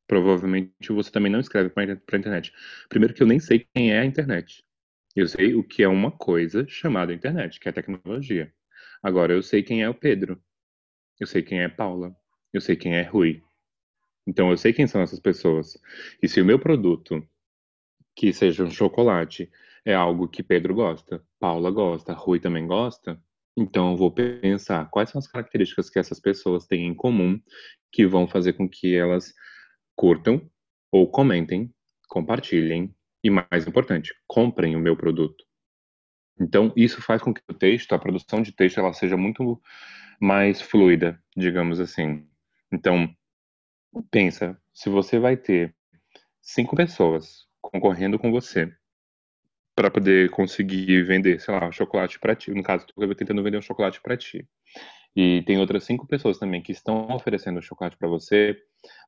Provavelmente 0.07 0.71
você 0.89 1.11
também 1.11 1.31
não 1.31 1.39
escreve 1.39 1.69
para 1.69 1.83
a 1.83 2.17
internet. 2.17 2.53
Primeiro 2.87 3.13
que 3.13 3.21
eu 3.21 3.27
nem 3.27 3.39
sei 3.39 3.67
quem 3.73 3.91
é 3.91 3.99
a 3.99 4.05
internet. 4.05 4.63
Eu 5.15 5.27
sei 5.27 5.53
o 5.53 5.63
que 5.63 5.83
é 5.83 5.87
uma 5.87 6.11
coisa 6.11 6.65
chamada 6.67 7.13
internet, 7.13 7.59
que 7.59 7.67
é 7.67 7.71
tecnologia. 7.71 8.53
Agora 9.03 9.33
eu 9.33 9.43
sei 9.43 9.61
quem 9.61 9.83
é 9.83 9.89
o 9.89 9.93
Pedro. 9.93 10.41
Eu 11.19 11.27
sei 11.27 11.43
quem 11.43 11.61
é 11.61 11.67
Paula. 11.67 12.15
Eu 12.53 12.61
sei 12.61 12.75
quem 12.75 12.95
é 12.95 13.01
Rui. 13.01 13.43
Então 14.25 14.49
eu 14.49 14.57
sei 14.57 14.71
quem 14.71 14.87
são 14.87 15.01
essas 15.01 15.19
pessoas. 15.19 15.77
E 16.21 16.27
se 16.27 16.41
o 16.41 16.45
meu 16.45 16.59
produto 16.59 17.27
que 18.15 18.33
seja 18.33 18.63
um 18.63 18.71
chocolate 18.71 19.51
é 19.87 19.93
algo 19.93 20.27
que 20.27 20.43
Pedro 20.43 20.75
gosta, 20.75 21.23
Paula 21.39 21.71
gosta, 21.71 22.11
Rui 22.11 22.41
também 22.41 22.67
gosta, 22.67 23.17
então 23.55 23.91
eu 23.91 23.97
vou 23.97 24.11
pensar 24.11 24.89
quais 24.89 25.09
são 25.09 25.17
as 25.17 25.27
características 25.27 25.89
que 25.89 25.97
essas 25.97 26.19
pessoas 26.19 26.67
têm 26.67 26.87
em 26.87 26.93
comum 26.93 27.41
que 27.89 28.05
vão 28.05 28.27
fazer 28.27 28.51
com 28.51 28.67
que 28.67 28.97
elas 28.97 29.33
curtam 29.95 30.41
ou 30.91 31.09
comentem, 31.09 31.73
compartilhem 32.09 32.93
e 33.23 33.29
mais 33.29 33.65
importante, 33.65 34.13
comprem 34.27 34.75
o 34.75 34.79
meu 34.79 34.97
produto. 34.97 35.41
Então 36.37 36.73
isso 36.75 37.01
faz 37.01 37.21
com 37.21 37.33
que 37.33 37.41
o 37.49 37.53
texto, 37.53 37.93
a 37.93 37.99
produção 37.99 38.41
de 38.41 38.51
texto, 38.51 38.81
ela 38.81 38.91
seja 38.91 39.15
muito 39.15 39.61
mais 40.19 40.61
fluida, 40.61 41.17
digamos 41.33 41.79
assim. 41.79 42.27
Então 42.73 43.09
pensa, 44.11 44.61
se 44.73 44.89
você 44.89 45.17
vai 45.17 45.37
ter 45.37 45.73
cinco 46.41 46.75
pessoas 46.75 47.47
concorrendo 47.61 48.19
com 48.19 48.31
você 48.31 48.69
para 49.77 49.91
poder 49.91 50.31
conseguir 50.31 51.03
vender, 51.03 51.39
sei 51.39 51.53
lá, 51.53 51.71
chocolate 51.71 52.19
para 52.19 52.35
ti. 52.35 52.49
No 52.51 52.63
caso, 52.63 52.87
eu 52.97 53.13
tentando 53.13 53.43
vender 53.43 53.59
um 53.59 53.61
chocolate 53.61 54.01
para 54.01 54.17
ti. 54.17 54.43
E 55.15 55.43
tem 55.43 55.59
outras 55.59 55.83
cinco 55.83 56.07
pessoas 56.07 56.39
também 56.39 56.63
que 56.63 56.71
estão 56.71 57.07
oferecendo 57.11 57.61
chocolate 57.61 57.95
para 57.95 58.09
você, 58.09 58.57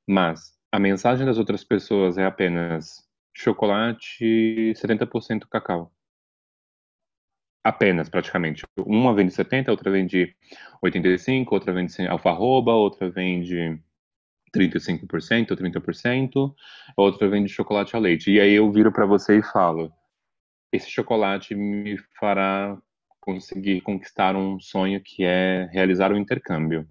mas 0.07 0.53
a 0.71 0.79
mensagem 0.79 1.25
das 1.25 1.39
outras 1.39 1.63
pessoas 1.63 2.19
é 2.19 2.25
apenas 2.25 3.03
chocolate 3.35 4.71
70% 4.75 5.47
cacau. 5.49 5.91
Apenas, 7.63 8.07
praticamente. 8.07 8.63
Uma 8.77 9.15
vende 9.15 9.33
70, 9.33 9.71
outra 9.71 9.89
vende 9.89 10.35
85, 10.83 11.55
outra 11.55 11.73
vende 11.73 12.07
alfarroba, 12.07 12.73
outra 12.73 13.09
vende 13.09 13.81
35% 14.53 15.51
ou 15.51 15.57
30%, 15.57 16.53
outra 16.95 17.27
vende 17.27 17.49
chocolate 17.49 17.95
ao 17.95 18.01
leite. 18.01 18.31
E 18.31 18.39
aí 18.39 18.53
eu 18.53 18.71
viro 18.71 18.91
para 18.91 19.07
você 19.07 19.39
e 19.39 19.43
falo: 19.43 19.91
esse 20.71 20.89
chocolate 20.89 21.55
me 21.55 21.97
fará 22.19 22.77
conseguir 23.19 23.81
conquistar 23.81 24.35
um 24.35 24.59
sonho 24.59 25.01
que 25.01 25.23
é 25.23 25.65
realizar 25.71 26.11
um 26.11 26.17
intercâmbio. 26.17 26.87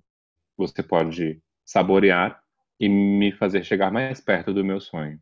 Você 0.57 0.83
pode 0.83 1.41
saborear 1.64 2.43
e 2.79 2.88
me 2.88 3.33
fazer 3.33 3.64
chegar 3.64 3.91
mais 3.91 4.21
perto 4.21 4.53
do 4.53 4.64
meu 4.64 4.81
sonho. 4.81 5.21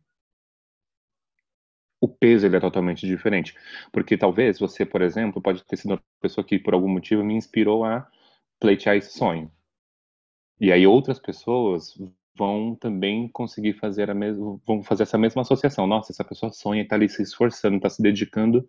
O 1.99 2.07
peso 2.07 2.45
ele 2.45 2.55
é 2.57 2.59
totalmente 2.59 3.07
diferente, 3.07 3.55
porque 3.91 4.15
talvez 4.15 4.59
você, 4.59 4.85
por 4.85 5.01
exemplo, 5.01 5.41
pode 5.41 5.63
ter 5.65 5.77
sido 5.77 5.91
uma 5.91 6.03
pessoa 6.21 6.45
que 6.45 6.59
por 6.59 6.73
algum 6.73 6.87
motivo 6.87 7.23
me 7.23 7.33
inspirou 7.33 7.83
a 7.83 8.07
pleitear 8.59 8.95
esse 8.95 9.17
sonho. 9.17 9.51
E 10.59 10.71
aí 10.71 10.85
outras 10.85 11.19
pessoas 11.19 11.97
vão 12.37 12.75
também 12.75 13.27
conseguir 13.29 13.73
fazer 13.73 14.09
a 14.09 14.13
mesma, 14.13 14.59
vão 14.65 14.83
fazer 14.83 15.03
essa 15.03 15.17
mesma 15.17 15.41
associação. 15.41 15.87
Nossa, 15.87 16.11
essa 16.11 16.23
pessoa 16.23 16.51
sonha, 16.51 16.83
está 16.83 16.95
ali 16.95 17.09
se 17.09 17.21
esforçando, 17.23 17.77
está 17.77 17.89
se 17.89 18.01
dedicando 18.01 18.67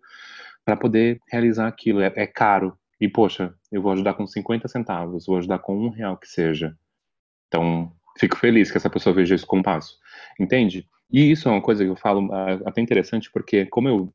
para 0.65 0.75
poder 0.75 1.19
realizar 1.29 1.67
aquilo. 1.67 2.01
É, 2.01 2.11
é, 2.15 2.27
caro. 2.27 2.77
E, 2.99 3.07
poxa, 3.07 3.53
eu 3.71 3.81
vou 3.81 3.91
ajudar 3.91 4.13
com 4.15 4.27
50 4.27 4.67
centavos, 4.67 5.25
vou 5.25 5.37
ajudar 5.37 5.59
com 5.59 5.77
um 5.77 5.89
real 5.89 6.17
que 6.17 6.27
seja. 6.27 6.75
Então, 7.47 7.91
fico 8.19 8.37
feliz 8.37 8.71
que 8.71 8.77
essa 8.77 8.89
pessoa 8.89 9.15
veja 9.15 9.35
isso 9.35 9.47
como 9.47 9.63
passo. 9.63 9.97
Entende? 10.39 10.87
E 11.11 11.31
isso 11.31 11.47
é 11.47 11.51
uma 11.51 11.61
coisa 11.61 11.83
que 11.83 11.89
eu 11.89 11.95
falo 11.95 12.31
ah, 12.33 12.59
até 12.65 12.81
interessante, 12.81 13.31
porque 13.31 13.65
como 13.67 13.87
eu, 13.87 14.13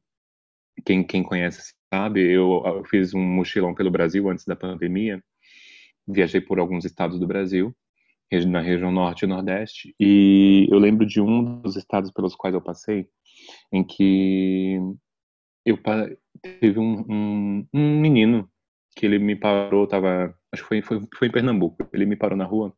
quem, 0.85 1.03
quem 1.05 1.23
conhece 1.23 1.75
sabe, 1.93 2.21
eu, 2.21 2.63
eu 2.65 2.85
fiz 2.85 3.15
um 3.15 3.23
mochilão 3.23 3.75
pelo 3.75 3.91
Brasil 3.91 4.29
antes 4.29 4.45
da 4.45 4.57
pandemia, 4.57 5.23
viajei 6.07 6.41
por 6.41 6.59
alguns 6.59 6.85
estados 6.85 7.19
do 7.19 7.27
Brasil, 7.27 7.75
na 8.45 8.61
região 8.61 8.91
norte 8.91 9.23
e 9.23 9.29
nordeste. 9.29 9.95
E 9.99 10.67
eu 10.71 10.79
lembro 10.79 11.07
de 11.07 11.21
um 11.21 11.61
dos 11.61 11.77
estados 11.77 12.11
pelos 12.11 12.35
quais 12.35 12.55
eu 12.55 12.61
passei, 12.61 13.09
em 13.73 13.85
que 13.85 14.79
eu 15.65 15.79
teve 16.61 16.79
um, 16.79 17.05
um, 17.09 17.69
um 17.73 18.01
menino 18.01 18.49
que 18.97 19.07
ele 19.07 19.19
me 19.19 19.35
parou, 19.35 19.87
tava, 19.87 20.35
acho 20.53 20.63
que 20.63 20.69
foi, 20.69 20.83
foi, 20.83 21.09
foi 21.17 21.29
em 21.29 21.33
Pernambuco. 21.33 21.89
Ele 21.93 22.07
me 22.07 22.17
parou 22.17 22.37
na 22.37 22.45
rua 22.45 22.75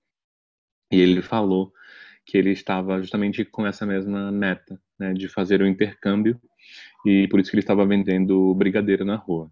e 0.90 1.00
ele 1.00 1.20
falou 1.22 1.72
que 2.24 2.36
ele 2.36 2.50
estava 2.50 3.00
justamente 3.00 3.44
com 3.44 3.66
essa 3.66 3.86
mesma 3.86 4.32
meta, 4.32 4.80
né, 4.98 5.12
de 5.12 5.28
fazer 5.28 5.62
o 5.62 5.66
intercâmbio 5.66 6.40
e 7.04 7.28
por 7.28 7.38
isso 7.38 7.50
que 7.50 7.56
ele 7.56 7.62
estava 7.62 7.86
vendendo 7.86 8.54
brigadeiro 8.54 9.04
na 9.04 9.16
rua. 9.16 9.50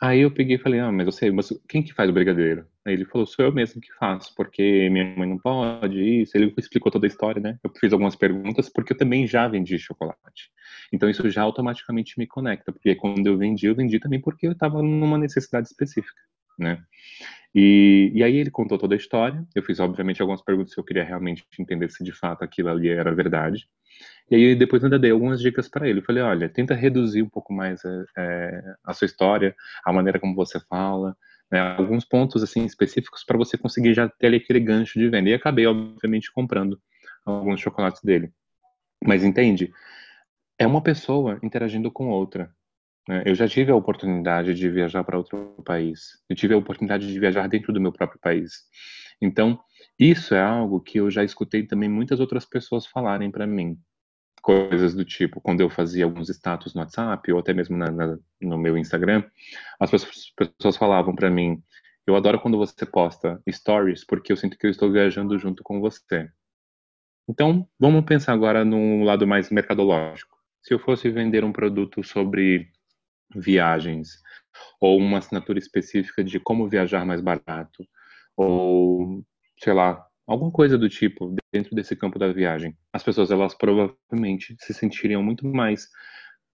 Aí 0.00 0.20
eu 0.20 0.30
peguei 0.30 0.56
e 0.56 0.60
falei, 0.60 0.78
ah, 0.78 0.92
mas 0.92 1.06
você, 1.06 1.30
mas 1.30 1.48
quem 1.68 1.82
que 1.82 1.92
faz 1.92 2.08
o 2.10 2.12
brigadeiro? 2.12 2.66
Ele 2.92 3.04
falou, 3.04 3.26
sou 3.26 3.44
eu 3.44 3.52
mesmo 3.52 3.80
que 3.80 3.92
faço, 3.94 4.34
porque 4.34 4.88
minha 4.90 5.16
mãe 5.16 5.28
não 5.28 5.38
pode, 5.38 5.98
isso. 6.22 6.36
Ele 6.36 6.52
explicou 6.56 6.90
toda 6.90 7.06
a 7.06 7.08
história, 7.08 7.40
né? 7.40 7.58
Eu 7.62 7.70
fiz 7.78 7.92
algumas 7.92 8.16
perguntas, 8.16 8.68
porque 8.68 8.92
eu 8.92 8.96
também 8.96 9.26
já 9.26 9.48
vendi 9.48 9.78
chocolate. 9.78 10.50
Então 10.92 11.08
isso 11.08 11.28
já 11.30 11.42
automaticamente 11.42 12.18
me 12.18 12.26
conecta, 12.26 12.72
porque 12.72 12.94
quando 12.94 13.26
eu 13.26 13.36
vendi, 13.36 13.66
eu 13.66 13.74
vendi 13.74 13.98
também 13.98 14.20
porque 14.20 14.46
eu 14.46 14.52
estava 14.52 14.82
numa 14.82 15.18
necessidade 15.18 15.66
específica, 15.68 16.20
né? 16.58 16.82
E, 17.54 18.12
e 18.14 18.22
aí 18.22 18.36
ele 18.36 18.50
contou 18.50 18.76
toda 18.76 18.94
a 18.94 18.98
história. 18.98 19.42
Eu 19.54 19.62
fiz, 19.62 19.80
obviamente, 19.80 20.20
algumas 20.20 20.42
perguntas 20.42 20.74
que 20.74 20.80
eu 20.80 20.84
queria 20.84 21.04
realmente 21.04 21.44
entender 21.58 21.90
se 21.90 22.04
de 22.04 22.12
fato 22.12 22.42
aquilo 22.42 22.68
ali 22.68 22.88
era 22.88 23.14
verdade. 23.14 23.66
E 24.30 24.34
aí 24.34 24.54
depois 24.54 24.84
ainda 24.84 24.98
dei 24.98 25.10
algumas 25.10 25.40
dicas 25.40 25.68
para 25.68 25.88
ele. 25.88 26.00
Eu 26.00 26.04
falei, 26.04 26.22
olha, 26.22 26.48
tenta 26.48 26.74
reduzir 26.74 27.22
um 27.22 27.28
pouco 27.28 27.52
mais 27.52 27.80
é, 28.16 28.74
a 28.84 28.92
sua 28.92 29.06
história, 29.06 29.54
a 29.84 29.92
maneira 29.92 30.18
como 30.18 30.34
você 30.34 30.60
fala, 30.68 31.16
né, 31.50 31.60
alguns 31.60 32.04
pontos 32.04 32.42
assim 32.42 32.64
específicos 32.64 33.24
para 33.24 33.38
você 33.38 33.56
conseguir 33.56 33.94
já 33.94 34.08
ter 34.08 34.34
aquele 34.34 34.60
gancho 34.60 34.98
de 34.98 35.08
venda. 35.08 35.28
E 35.30 35.34
acabei, 35.34 35.66
obviamente, 35.66 36.32
comprando 36.32 36.80
alguns 37.24 37.60
chocolates 37.60 38.02
dele. 38.02 38.32
Mas 39.04 39.24
entende? 39.24 39.72
É 40.58 40.66
uma 40.66 40.82
pessoa 40.82 41.38
interagindo 41.42 41.90
com 41.90 42.08
outra. 42.08 42.50
Né? 43.08 43.22
Eu 43.26 43.34
já 43.34 43.48
tive 43.48 43.70
a 43.70 43.76
oportunidade 43.76 44.54
de 44.54 44.68
viajar 44.68 45.04
para 45.04 45.18
outro 45.18 45.62
país. 45.64 46.22
Eu 46.28 46.36
tive 46.36 46.54
a 46.54 46.58
oportunidade 46.58 47.06
de 47.06 47.18
viajar 47.18 47.48
dentro 47.48 47.72
do 47.72 47.80
meu 47.80 47.92
próprio 47.92 48.20
país. 48.20 48.64
Então, 49.20 49.58
isso 49.98 50.34
é 50.34 50.42
algo 50.42 50.80
que 50.80 50.98
eu 50.98 51.10
já 51.10 51.24
escutei 51.24 51.62
também 51.66 51.88
muitas 51.88 52.20
outras 52.20 52.44
pessoas 52.44 52.86
falarem 52.86 53.30
para 53.30 53.46
mim 53.46 53.78
coisas 54.46 54.94
do 54.94 55.04
tipo, 55.04 55.40
quando 55.40 55.60
eu 55.60 55.68
fazia 55.68 56.04
alguns 56.04 56.28
status 56.28 56.72
no 56.72 56.80
WhatsApp 56.80 57.32
ou 57.32 57.40
até 57.40 57.52
mesmo 57.52 57.76
na, 57.76 57.90
na, 57.90 58.16
no 58.40 58.56
meu 58.56 58.78
Instagram, 58.78 59.24
as 59.80 59.90
pessoas, 59.90 60.32
pessoas 60.36 60.76
falavam 60.76 61.16
para 61.16 61.28
mim: 61.28 61.60
Eu 62.06 62.14
adoro 62.14 62.40
quando 62.40 62.56
você 62.56 62.86
posta 62.86 63.42
stories 63.50 64.04
porque 64.04 64.30
eu 64.30 64.36
sinto 64.36 64.56
que 64.56 64.64
eu 64.64 64.70
estou 64.70 64.92
viajando 64.92 65.36
junto 65.36 65.64
com 65.64 65.80
você. 65.80 66.30
Então, 67.28 67.68
vamos 67.76 68.04
pensar 68.04 68.34
agora 68.34 68.64
num 68.64 69.02
lado 69.02 69.26
mais 69.26 69.50
mercadológico. 69.50 70.38
Se 70.62 70.72
eu 70.72 70.78
fosse 70.78 71.10
vender 71.10 71.42
um 71.42 71.52
produto 71.52 72.04
sobre 72.04 72.68
viagens 73.34 74.10
ou 74.80 74.96
uma 74.96 75.18
assinatura 75.18 75.58
específica 75.58 76.22
de 76.22 76.38
como 76.38 76.68
viajar 76.68 77.04
mais 77.04 77.20
barato 77.20 77.84
ou 78.36 79.24
sei 79.58 79.72
lá, 79.72 80.06
alguma 80.26 80.50
coisa 80.50 80.76
do 80.76 80.88
tipo 80.88 81.34
dentro 81.52 81.74
desse 81.74 81.94
campo 81.96 82.18
da 82.18 82.32
viagem, 82.32 82.76
as 82.92 83.02
pessoas 83.02 83.30
elas 83.30 83.54
provavelmente 83.54 84.56
se 84.60 84.74
sentiriam 84.74 85.22
muito 85.22 85.46
mais 85.46 85.88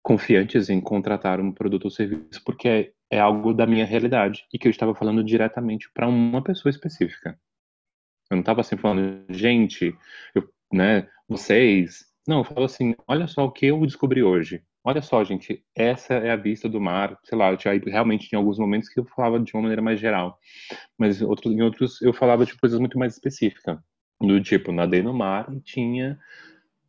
confiantes 0.02 0.70
em 0.70 0.82
contratar 0.82 1.40
um 1.40 1.52
produto 1.52 1.86
ou 1.86 1.92
serviço 1.92 2.42
porque 2.46 2.68
é, 2.68 2.92
é 3.12 3.20
algo 3.20 3.54
da 3.54 3.68
minha 3.68 3.86
realidade 3.86 4.46
e 4.54 4.58
que 4.58 4.68
eu 4.68 4.72
estava 4.72 4.96
falando 4.96 5.24
diretamente 5.24 5.90
para 5.94 6.08
uma 6.08 6.44
pessoa 6.44 6.70
específica. 6.70 7.40
Eu 8.30 8.36
não 8.36 8.42
estava 8.42 8.62
assim 8.62 8.78
falando, 8.78 9.26
gente, 9.30 9.96
eu, 10.36 10.48
né, 10.72 11.08
vocês. 11.28 12.06
Não, 12.28 12.40
eu 12.40 12.44
falo 12.44 12.66
assim, 12.66 12.96
olha 13.08 13.28
só 13.28 13.46
o 13.46 13.52
que 13.52 13.66
eu 13.66 13.84
descobri 13.86 14.22
hoje. 14.22 14.64
Olha 14.90 15.04
só, 15.04 15.24
gente, 15.24 15.64
essa 15.76 16.16
é 16.16 16.32
a 16.32 16.36
vista 16.36 16.68
do 16.68 16.82
mar. 16.82 17.16
Sei 17.24 17.38
lá, 17.38 17.56
tinha, 17.56 17.80
realmente 17.86 18.28
tinha 18.28 18.40
alguns 18.40 18.58
momentos 18.58 18.90
que 18.90 19.00
eu 19.00 19.06
falava 19.06 19.40
de 19.40 19.54
uma 19.54 19.62
maneira 19.62 19.84
mais 19.84 20.00
geral, 20.00 20.40
mas 20.98 21.22
outros, 21.22 21.54
em 21.54 21.62
outros 21.62 22.02
eu 22.02 22.12
falava 22.12 22.44
de 22.44 22.58
coisas 22.58 22.80
muito 22.80 22.98
mais 22.98 23.14
específicas. 23.14 23.78
Do 24.20 24.42
tipo, 24.42 24.72
nadei 24.72 25.04
no 25.04 25.14
mar 25.14 25.48
e 25.54 25.62
tinha 25.62 26.18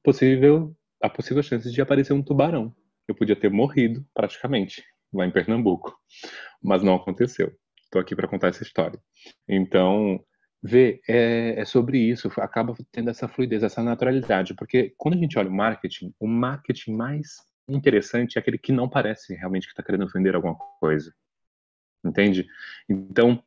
possível, 0.02 0.74
a 1.02 1.10
possível 1.10 1.42
chance 1.42 1.70
de 1.70 1.82
aparecer 1.82 2.14
um 2.14 2.22
tubarão. 2.22 2.74
Eu 3.06 3.14
podia 3.14 3.36
ter 3.36 3.50
morrido, 3.50 4.02
praticamente, 4.14 4.82
lá 5.12 5.26
em 5.26 5.30
Pernambuco, 5.30 5.94
mas 6.62 6.82
não 6.82 6.94
aconteceu. 6.94 7.52
Estou 7.84 8.00
aqui 8.00 8.16
para 8.16 8.26
contar 8.26 8.48
essa 8.48 8.62
história. 8.62 8.98
Então, 9.46 10.24
Vê, 10.62 11.00
é, 11.08 11.60
é, 11.60 11.64
sobre 11.64 11.98
isso, 11.98 12.30
acaba 12.38 12.74
tendo 12.92 13.08
essa 13.08 13.26
fluidez, 13.26 13.62
essa 13.62 13.82
naturalidade, 13.82 14.52
porque 14.54 14.92
quando 14.98 15.14
a 15.14 15.16
gente 15.16 15.38
olha 15.38 15.48
o 15.48 15.54
marketing, 15.54 16.14
o 16.20 16.26
marketing 16.26 16.92
mais 16.92 17.49
interessante 17.70 18.36
é 18.36 18.40
aquele 18.40 18.58
que 18.58 18.72
não 18.72 18.88
parece 18.88 19.34
realmente 19.34 19.66
que 19.66 19.72
está 19.72 19.82
querendo 19.82 20.08
vender 20.08 20.34
alguma 20.34 20.56
coisa. 20.80 21.12
Entende? 22.04 22.46
Então, 22.88 23.42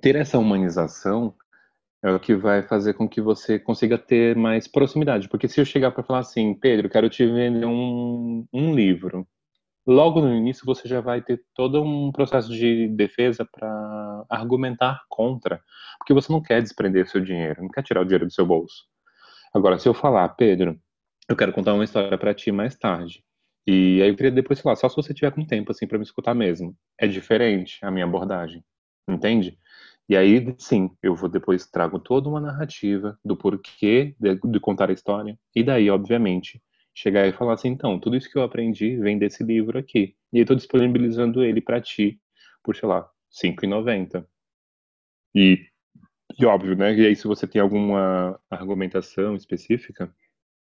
ter 0.00 0.16
essa 0.16 0.38
humanização 0.38 1.34
é 2.02 2.12
o 2.12 2.20
que 2.20 2.34
vai 2.34 2.62
fazer 2.62 2.94
com 2.94 3.08
que 3.08 3.20
você 3.20 3.58
consiga 3.58 3.98
ter 3.98 4.36
mais 4.36 4.68
proximidade. 4.68 5.28
Porque 5.28 5.48
se 5.48 5.60
eu 5.60 5.64
chegar 5.64 5.90
para 5.90 6.04
falar 6.04 6.20
assim, 6.20 6.54
Pedro, 6.54 6.88
quero 6.88 7.08
te 7.08 7.26
vender 7.26 7.66
um, 7.66 8.46
um 8.52 8.74
livro, 8.74 9.26
logo 9.86 10.20
no 10.20 10.34
início 10.34 10.64
você 10.64 10.86
já 10.88 11.00
vai 11.00 11.22
ter 11.22 11.42
todo 11.54 11.82
um 11.82 12.12
processo 12.12 12.52
de 12.52 12.88
defesa 12.88 13.44
para 13.50 14.24
argumentar 14.28 15.02
contra, 15.08 15.60
porque 15.98 16.12
você 16.12 16.32
não 16.32 16.42
quer 16.42 16.62
desprender 16.62 17.08
seu 17.08 17.20
dinheiro, 17.20 17.62
não 17.62 17.70
quer 17.70 17.82
tirar 17.82 18.02
o 18.02 18.04
dinheiro 18.04 18.26
do 18.26 18.32
seu 18.32 18.46
bolso. 18.46 18.84
Agora, 19.54 19.78
se 19.78 19.88
eu 19.88 19.94
falar, 19.94 20.28
Pedro, 20.30 20.78
eu 21.28 21.34
quero 21.34 21.52
contar 21.52 21.74
uma 21.74 21.84
história 21.84 22.16
para 22.18 22.34
ti 22.34 22.52
mais 22.52 22.76
tarde. 22.76 23.24
E 23.66 24.00
aí 24.00 24.08
eu 24.08 24.16
queria 24.16 24.30
depois 24.30 24.60
falar, 24.60 24.76
só 24.76 24.88
se 24.88 24.96
você 24.96 25.12
tiver 25.12 25.32
com 25.32 25.44
tempo, 25.44 25.72
assim, 25.72 25.86
para 25.86 25.98
me 25.98 26.04
escutar 26.04 26.34
mesmo. 26.34 26.76
É 26.98 27.06
diferente 27.06 27.78
a 27.82 27.90
minha 27.90 28.04
abordagem, 28.04 28.64
entende? 29.08 29.58
E 30.08 30.16
aí, 30.16 30.54
sim, 30.58 30.90
eu 31.02 31.16
vou 31.16 31.28
depois 31.28 31.66
trago 31.66 31.98
toda 31.98 32.28
uma 32.28 32.40
narrativa 32.40 33.18
do 33.24 33.36
porquê 33.36 34.14
de, 34.20 34.36
de, 34.36 34.60
contar 34.60 34.88
a 34.88 34.92
história. 34.92 35.36
E 35.54 35.64
daí, 35.64 35.90
obviamente, 35.90 36.62
chegar 36.94 37.26
e 37.26 37.32
falar 37.32 37.54
assim, 37.54 37.68
então, 37.68 37.98
tudo 37.98 38.16
isso 38.16 38.30
que 38.30 38.38
eu 38.38 38.44
aprendi 38.44 38.96
vem 38.98 39.18
desse 39.18 39.42
livro 39.42 39.78
aqui. 39.78 40.14
E 40.32 40.38
eu 40.38 40.42
estou 40.42 40.56
disponibilizando 40.56 41.42
ele 41.42 41.60
para 41.60 41.80
ti 41.80 42.20
por, 42.62 42.76
sei 42.76 42.88
lá, 42.88 43.00
R$ 43.00 43.50
5,90. 43.50 44.24
E, 45.34 45.66
e 46.38 46.46
óbvio, 46.46 46.76
né? 46.76 46.94
E 46.94 47.06
aí, 47.06 47.16
se 47.16 47.26
você 47.26 47.46
tem 47.46 47.60
alguma 47.60 48.40
argumentação 48.48 49.34
específica, 49.34 50.14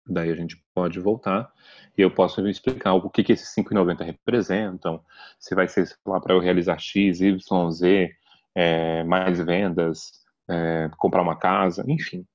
Daí 0.08 0.30
a 0.30 0.34
gente 0.34 0.56
pode 0.74 0.98
voltar 0.98 1.52
e 1.96 2.00
eu 2.00 2.10
posso 2.10 2.46
explicar 2.48 2.94
o 2.94 3.10
que, 3.10 3.22
que 3.22 3.32
esses 3.32 3.54
5,90 3.54 4.04
representam, 4.04 5.04
se 5.38 5.54
vai 5.54 5.68
ser 5.68 5.86
para 6.02 6.34
eu 6.34 6.40
realizar 6.40 6.78
X, 6.78 7.20
Y, 7.20 7.70
Z, 7.70 8.16
é, 8.54 9.04
mais 9.04 9.38
vendas, 9.38 10.24
é, 10.48 10.90
comprar 10.96 11.22
uma 11.22 11.36
casa, 11.36 11.84
enfim. 11.86 12.26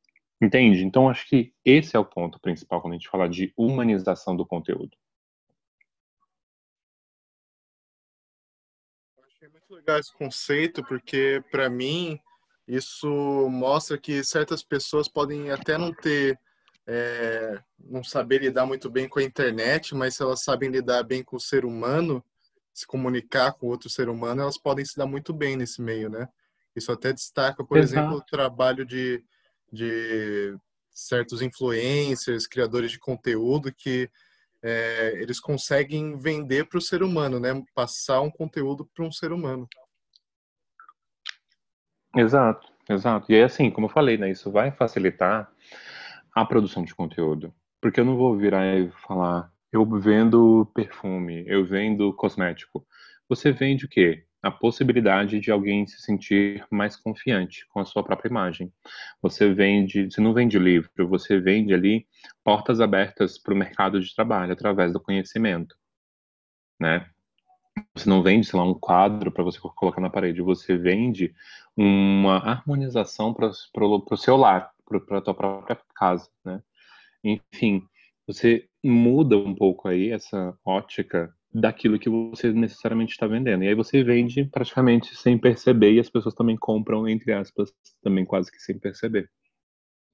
Entende? 0.42 0.84
Então 0.84 1.10
acho 1.10 1.28
que 1.28 1.54
esse 1.64 1.96
é 1.96 2.00
o 2.00 2.06
ponto 2.06 2.40
principal 2.40 2.82
quando 2.82 2.94
a 2.94 2.98
gente 2.98 3.10
fala 3.10 3.28
de 3.28 3.54
humanização 3.58 4.36
do 4.36 4.46
conteúdo. 4.46 4.96
Achei 9.26 9.48
muito 9.48 9.74
legal 9.74 10.00
esse 10.00 10.14
conceito, 10.14 10.84
porque 10.84 11.42
para 11.50 11.70
mim 11.70 12.20
isso 12.68 13.08
mostra 13.50 13.98
que 13.98 14.24
certas 14.24 14.62
pessoas 14.62 15.08
podem 15.08 15.50
até 15.50 15.78
não 15.78 15.94
ter 15.94 16.38
é, 16.88 17.62
não 17.80 18.04
saber 18.04 18.41
lidar 18.41 18.65
muito 18.65 18.89
bem 18.89 19.08
com 19.08 19.19
a 19.19 19.24
internet, 19.24 19.96
mas 19.96 20.15
se 20.15 20.24
elas 20.24 20.43
sabem 20.43 20.69
lidar 20.69 21.04
bem 21.04 21.24
com 21.24 21.38
o 21.38 21.39
ser 21.39 21.65
humano, 21.65 22.24
se 22.74 22.86
comunicar 22.88 23.54
com 23.54 23.67
outro 23.67 23.89
ser 23.89 24.10
humano, 24.10 24.41
elas 24.41 24.58
podem 24.58 24.84
se 24.84 24.98
dar 24.98 25.06
muito 25.06 25.32
bem 25.34 25.56
nesse 25.56 25.82
meio, 25.82 26.10
né? 26.10 26.28
Isso 26.76 26.91
até 26.91 27.13
destaca, 27.13 27.63
por 27.63 27.78
Exato. 27.78 28.00
exemplo, 28.00 28.17
o 28.17 28.26
trabalho 28.26 28.84
de, 28.84 29.24
de 29.72 30.58
certos 30.89 31.41
influencers, 31.41 32.48
criadores 32.48 32.91
de 32.91 33.00
conteúdo 33.00 33.74
que 33.74 34.10
é, 34.62 35.13
eles 35.22 35.39
conseguem 35.39 36.17
vender 36.17 36.67
para 36.67 36.78
o 36.78 36.82
ser 36.82 37.04
humano, 37.04 37.39
né? 37.39 37.50
Passar 37.76 38.22
um 38.22 38.32
conteúdo 38.32 38.89
para 38.93 39.06
um 39.06 39.12
ser 39.12 39.32
humano. 39.32 39.67
Exato, 42.15 42.72
exato. 42.89 43.32
E 43.32 43.36
é 43.36 43.43
assim, 43.43 43.69
como 43.69 43.88
eu 43.88 43.91
falei, 43.91 44.17
né? 44.17 44.32
Isso 44.32 44.52
vai 44.52 44.72
facilitar 44.72 45.52
a 46.34 46.46
produção 46.46 46.84
de 46.84 46.96
conteúdo. 46.96 47.54
Porque 47.82 48.00
eu 48.00 48.06
não 48.06 48.17
vou 48.17 48.38
virar 48.38 48.65
e 48.78 48.89
falar, 49.06 49.52
eu 49.72 49.86
vendo 50.00 50.69
perfume, 50.74 51.43
eu 51.48 51.65
vendo 51.65 52.13
cosmético. 52.13 52.86
Você 53.28 53.52
vende 53.52 53.86
o 53.86 53.89
quê? 53.89 54.26
A 54.41 54.52
possibilidade 54.52 55.39
de 55.39 55.52
alguém 55.52 55.88
se 55.88 56.02
sentir 56.02 56.65
mais 56.69 56.96
confiante 56.96 57.65
com 57.69 57.80
a 57.80 57.86
sua 57.86 58.04
própria 58.04 58.30
imagem. 58.30 58.72
Você 59.22 59.54
vende, 59.54 60.12
você 60.12 60.19
não 60.19 60.34
vende 60.34 60.60
livro, 60.60 61.08
você 61.08 61.39
vende 61.39 61.74
ali 61.74 62.06
portas 62.43 62.82
abertas 62.82 63.38
para 63.38 63.54
o 63.54 63.58
mercado 63.58 64.02
de 64.02 64.13
trabalho 64.13 64.54
através 64.54 64.91
do 64.91 65.00
conhecimento, 65.00 65.76
né? 66.80 67.10
Você 67.96 68.08
não 68.08 68.22
vende, 68.22 68.46
sei 68.46 68.60
lá, 68.60 68.65
um 68.65 68.74
quadro 68.74 69.32
para 69.32 69.43
você 69.43 69.60
colocar 69.60 70.02
na 70.02 70.10
parede, 70.10 70.41
você 70.41 70.78
vende 70.78 71.34
uma 71.76 72.38
harmonização 72.38 73.34
para 73.34 73.50
o 73.50 74.17
seu 74.17 74.38
lar, 74.38 74.73
para 75.01 75.19
a 75.19 75.21
tua 75.21 75.34
própria 75.34 75.79
casa, 75.95 76.29
né? 76.43 76.62
Enfim, 77.23 77.82
você 78.27 78.67
muda 78.84 79.38
um 79.38 79.56
pouco 79.56 79.88
aí 79.88 80.12
essa 80.12 80.58
ótica 80.65 81.34
daquilo 81.53 81.99
que 81.99 82.10
você 82.10 82.51
necessariamente 82.51 83.12
está 83.12 83.27
vendendo. 83.27 83.63
E 83.63 83.67
aí 83.67 83.75
você 83.75 84.03
vende 84.03 84.43
praticamente 84.45 85.15
sem 85.15 85.38
perceber 85.38 85.93
e 85.93 85.99
as 85.99 86.10
pessoas 86.10 86.34
também 86.34 86.58
compram, 86.58 87.08
entre 87.08 87.32
aspas, 87.32 87.71
também 88.01 88.25
quase 88.25 88.51
que 88.51 88.60
sem 88.60 88.79
perceber. 88.79 89.29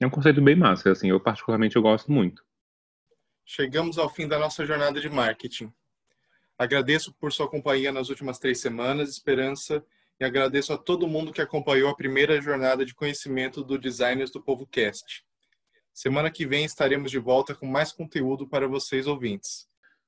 É 0.01 0.05
um 0.05 0.09
conceito 0.09 0.41
bem 0.41 0.55
massa, 0.55 0.91
assim, 0.91 1.09
eu 1.09 1.19
particularmente 1.19 1.75
eu 1.75 1.81
gosto 1.81 2.11
muito. 2.11 2.43
Chegamos 3.45 3.97
ao 3.97 4.09
fim 4.09 4.27
da 4.27 4.37
nossa 4.37 4.65
jornada 4.65 4.99
de 4.99 5.09
marketing. 5.09 5.73
Agradeço 6.57 7.13
por 7.13 7.31
sua 7.31 7.49
companhia 7.49 7.91
nas 7.91 8.09
últimas 8.09 8.37
três 8.37 8.59
semanas, 8.59 9.09
Esperança, 9.09 9.83
e 10.19 10.25
agradeço 10.25 10.73
a 10.73 10.77
todo 10.77 11.07
mundo 11.07 11.31
que 11.31 11.41
acompanhou 11.41 11.89
a 11.89 11.95
primeira 11.95 12.41
jornada 12.41 12.85
de 12.85 12.93
conhecimento 12.93 13.63
do 13.63 13.77
Designers 13.77 14.31
do 14.31 14.41
Povo 14.41 14.67
Cast. 14.67 15.23
Semana 15.93 16.29
que 16.29 16.45
vem 16.45 16.65
estaremos 16.65 17.09
de 17.09 17.19
volta 17.19 17.55
com 17.55 17.65
mais 17.65 17.91
conteúdo 17.91 18.47
para 18.47 18.67
vocês 18.67 19.07
ouvintes. 19.07 19.67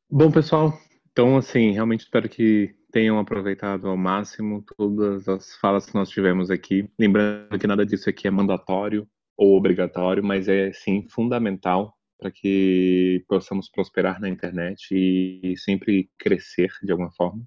Bom, 0.09 0.29
pessoal, 0.29 0.77
então 1.11 1.37
assim, 1.37 1.71
realmente 1.71 2.01
espero 2.01 2.27
que 2.27 2.75
tenham 2.91 3.17
aproveitado 3.17 3.87
ao 3.87 3.95
máximo 3.95 4.63
todas 4.77 5.29
as 5.29 5.55
falas 5.55 5.85
que 5.85 5.95
nós 5.95 6.09
tivemos 6.09 6.51
aqui. 6.51 6.89
Lembrando 6.99 7.57
que 7.57 7.67
nada 7.67 7.85
disso 7.85 8.09
aqui 8.09 8.27
é 8.27 8.31
mandatório 8.31 9.07
ou 9.37 9.55
obrigatório, 9.55 10.23
mas 10.23 10.49
é 10.49 10.73
sim 10.73 11.07
fundamental 11.09 11.97
para 12.19 12.29
que 12.29 13.23
possamos 13.27 13.69
prosperar 13.69 14.19
na 14.19 14.29
internet 14.29 14.89
e 14.91 15.57
sempre 15.57 16.09
crescer 16.19 16.69
de 16.83 16.91
alguma 16.91 17.11
forma. 17.11 17.43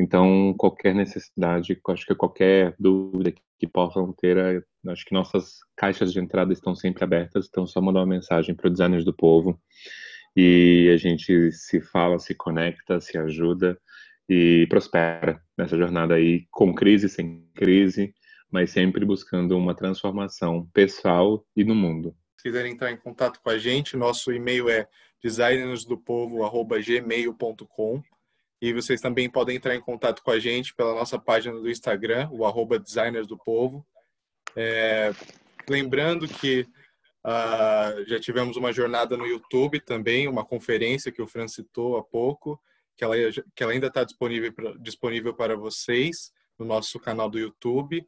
Então, 0.00 0.54
qualquer 0.56 0.94
necessidade, 0.94 1.78
acho 1.88 2.06
que 2.06 2.14
qualquer 2.14 2.74
dúvida 2.78 3.34
que 3.58 3.66
possam 3.66 4.10
ter, 4.14 4.64
acho 4.88 5.04
que 5.04 5.12
nossas 5.12 5.58
caixas 5.76 6.10
de 6.10 6.18
entrada 6.18 6.54
estão 6.54 6.74
sempre 6.74 7.04
abertas, 7.04 7.46
então 7.46 7.66
só 7.66 7.82
mandar 7.82 8.00
uma 8.00 8.06
mensagem 8.06 8.54
para 8.54 8.66
o 8.66 8.70
Designers 8.70 9.04
do 9.04 9.12
Povo 9.12 9.60
e 10.34 10.90
a 10.90 10.96
gente 10.96 11.52
se 11.52 11.82
fala, 11.82 12.18
se 12.18 12.34
conecta, 12.34 12.98
se 12.98 13.18
ajuda 13.18 13.78
e 14.26 14.66
prospera 14.70 15.38
nessa 15.58 15.76
jornada 15.76 16.14
aí, 16.14 16.46
com 16.50 16.74
crise, 16.74 17.06
sem 17.06 17.46
crise, 17.54 18.14
mas 18.50 18.70
sempre 18.70 19.04
buscando 19.04 19.54
uma 19.54 19.74
transformação 19.74 20.66
pessoal 20.72 21.44
e 21.54 21.62
no 21.62 21.74
mundo. 21.74 22.16
Se 22.38 22.44
quiserem 22.44 22.72
entrar 22.72 22.90
em 22.90 22.96
contato 22.96 23.38
com 23.42 23.50
a 23.50 23.58
gente, 23.58 23.98
nosso 23.98 24.32
e-mail 24.32 24.70
é 24.70 24.88
designersdopovo@gmail.com 25.22 28.02
e 28.60 28.72
vocês 28.74 29.00
também 29.00 29.30
podem 29.30 29.56
entrar 29.56 29.74
em 29.74 29.80
contato 29.80 30.22
com 30.22 30.30
a 30.30 30.38
gente 30.38 30.74
pela 30.74 30.94
nossa 30.94 31.18
página 31.18 31.58
do 31.58 31.70
Instagram, 31.70 32.28
o 32.30 32.44
arroba 32.44 32.78
Designers 32.78 33.26
do 33.26 33.38
Povo. 33.38 33.86
É, 34.54 35.12
lembrando 35.68 36.28
que 36.28 36.66
uh, 37.24 38.04
já 38.06 38.20
tivemos 38.20 38.56
uma 38.56 38.72
jornada 38.72 39.16
no 39.16 39.26
YouTube 39.26 39.80
também, 39.80 40.28
uma 40.28 40.44
conferência 40.44 41.10
que 41.10 41.22
o 41.22 41.26
Fran 41.26 41.48
citou 41.48 41.96
há 41.96 42.04
pouco, 42.04 42.60
que 42.96 43.02
ela, 43.02 43.14
que 43.54 43.62
ela 43.62 43.72
ainda 43.72 43.86
está 43.86 44.04
disponível, 44.04 44.52
disponível 44.78 45.32
para 45.32 45.56
vocês 45.56 46.30
no 46.58 46.66
nosso 46.66 47.00
canal 47.00 47.30
do 47.30 47.38
YouTube. 47.38 48.06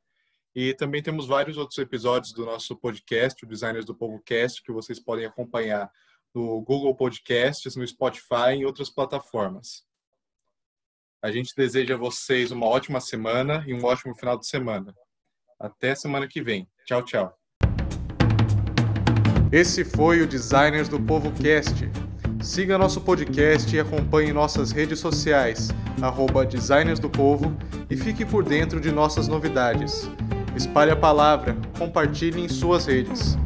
E 0.55 0.75
também 0.75 1.03
temos 1.03 1.27
vários 1.27 1.57
outros 1.57 1.79
episódios 1.79 2.35
do 2.35 2.45
nosso 2.45 2.77
podcast, 2.77 3.43
o 3.43 3.49
Designers 3.49 3.87
do 3.87 3.95
Povo 3.95 4.21
Cast, 4.23 4.63
que 4.63 4.71
vocês 4.71 5.01
podem 5.01 5.25
acompanhar 5.25 5.91
no 6.35 6.61
Google 6.61 6.95
Podcasts, 6.95 7.75
no 7.75 7.87
Spotify 7.87 8.51
e 8.51 8.57
em 8.57 8.65
outras 8.67 8.91
plataformas. 8.91 9.83
A 11.25 11.31
gente 11.31 11.55
deseja 11.57 11.95
a 11.95 11.97
vocês 11.97 12.51
uma 12.51 12.67
ótima 12.67 12.99
semana 12.99 13.63
e 13.65 13.73
um 13.73 13.85
ótimo 13.85 14.13
final 14.13 14.37
de 14.37 14.45
semana. 14.45 14.93
Até 15.57 15.95
semana 15.95 16.27
que 16.27 16.43
vem. 16.43 16.67
Tchau, 16.85 17.01
tchau. 17.05 17.33
Esse 19.53 19.85
foi 19.85 20.21
o 20.21 20.27
Designers 20.27 20.89
do 20.89 20.99
Povo 20.99 21.31
Cast. 21.41 21.89
Siga 22.43 22.77
nosso 22.77 23.01
podcast 23.03 23.73
e 23.73 23.79
acompanhe 23.79 24.33
nossas 24.33 24.73
redes 24.73 24.99
sociais, 24.99 25.69
arroba 26.03 26.45
Designers 26.45 26.99
do 26.99 27.09
Povo, 27.09 27.57
e 27.89 27.97
fique 27.97 28.25
por 28.25 28.43
dentro 28.43 28.81
de 28.81 28.91
nossas 28.91 29.29
novidades. 29.29 30.11
Espalhe 30.57 30.91
a 30.91 30.97
palavra, 30.97 31.57
compartilhe 31.79 32.41
em 32.41 32.49
suas 32.49 32.87
redes. 32.87 33.37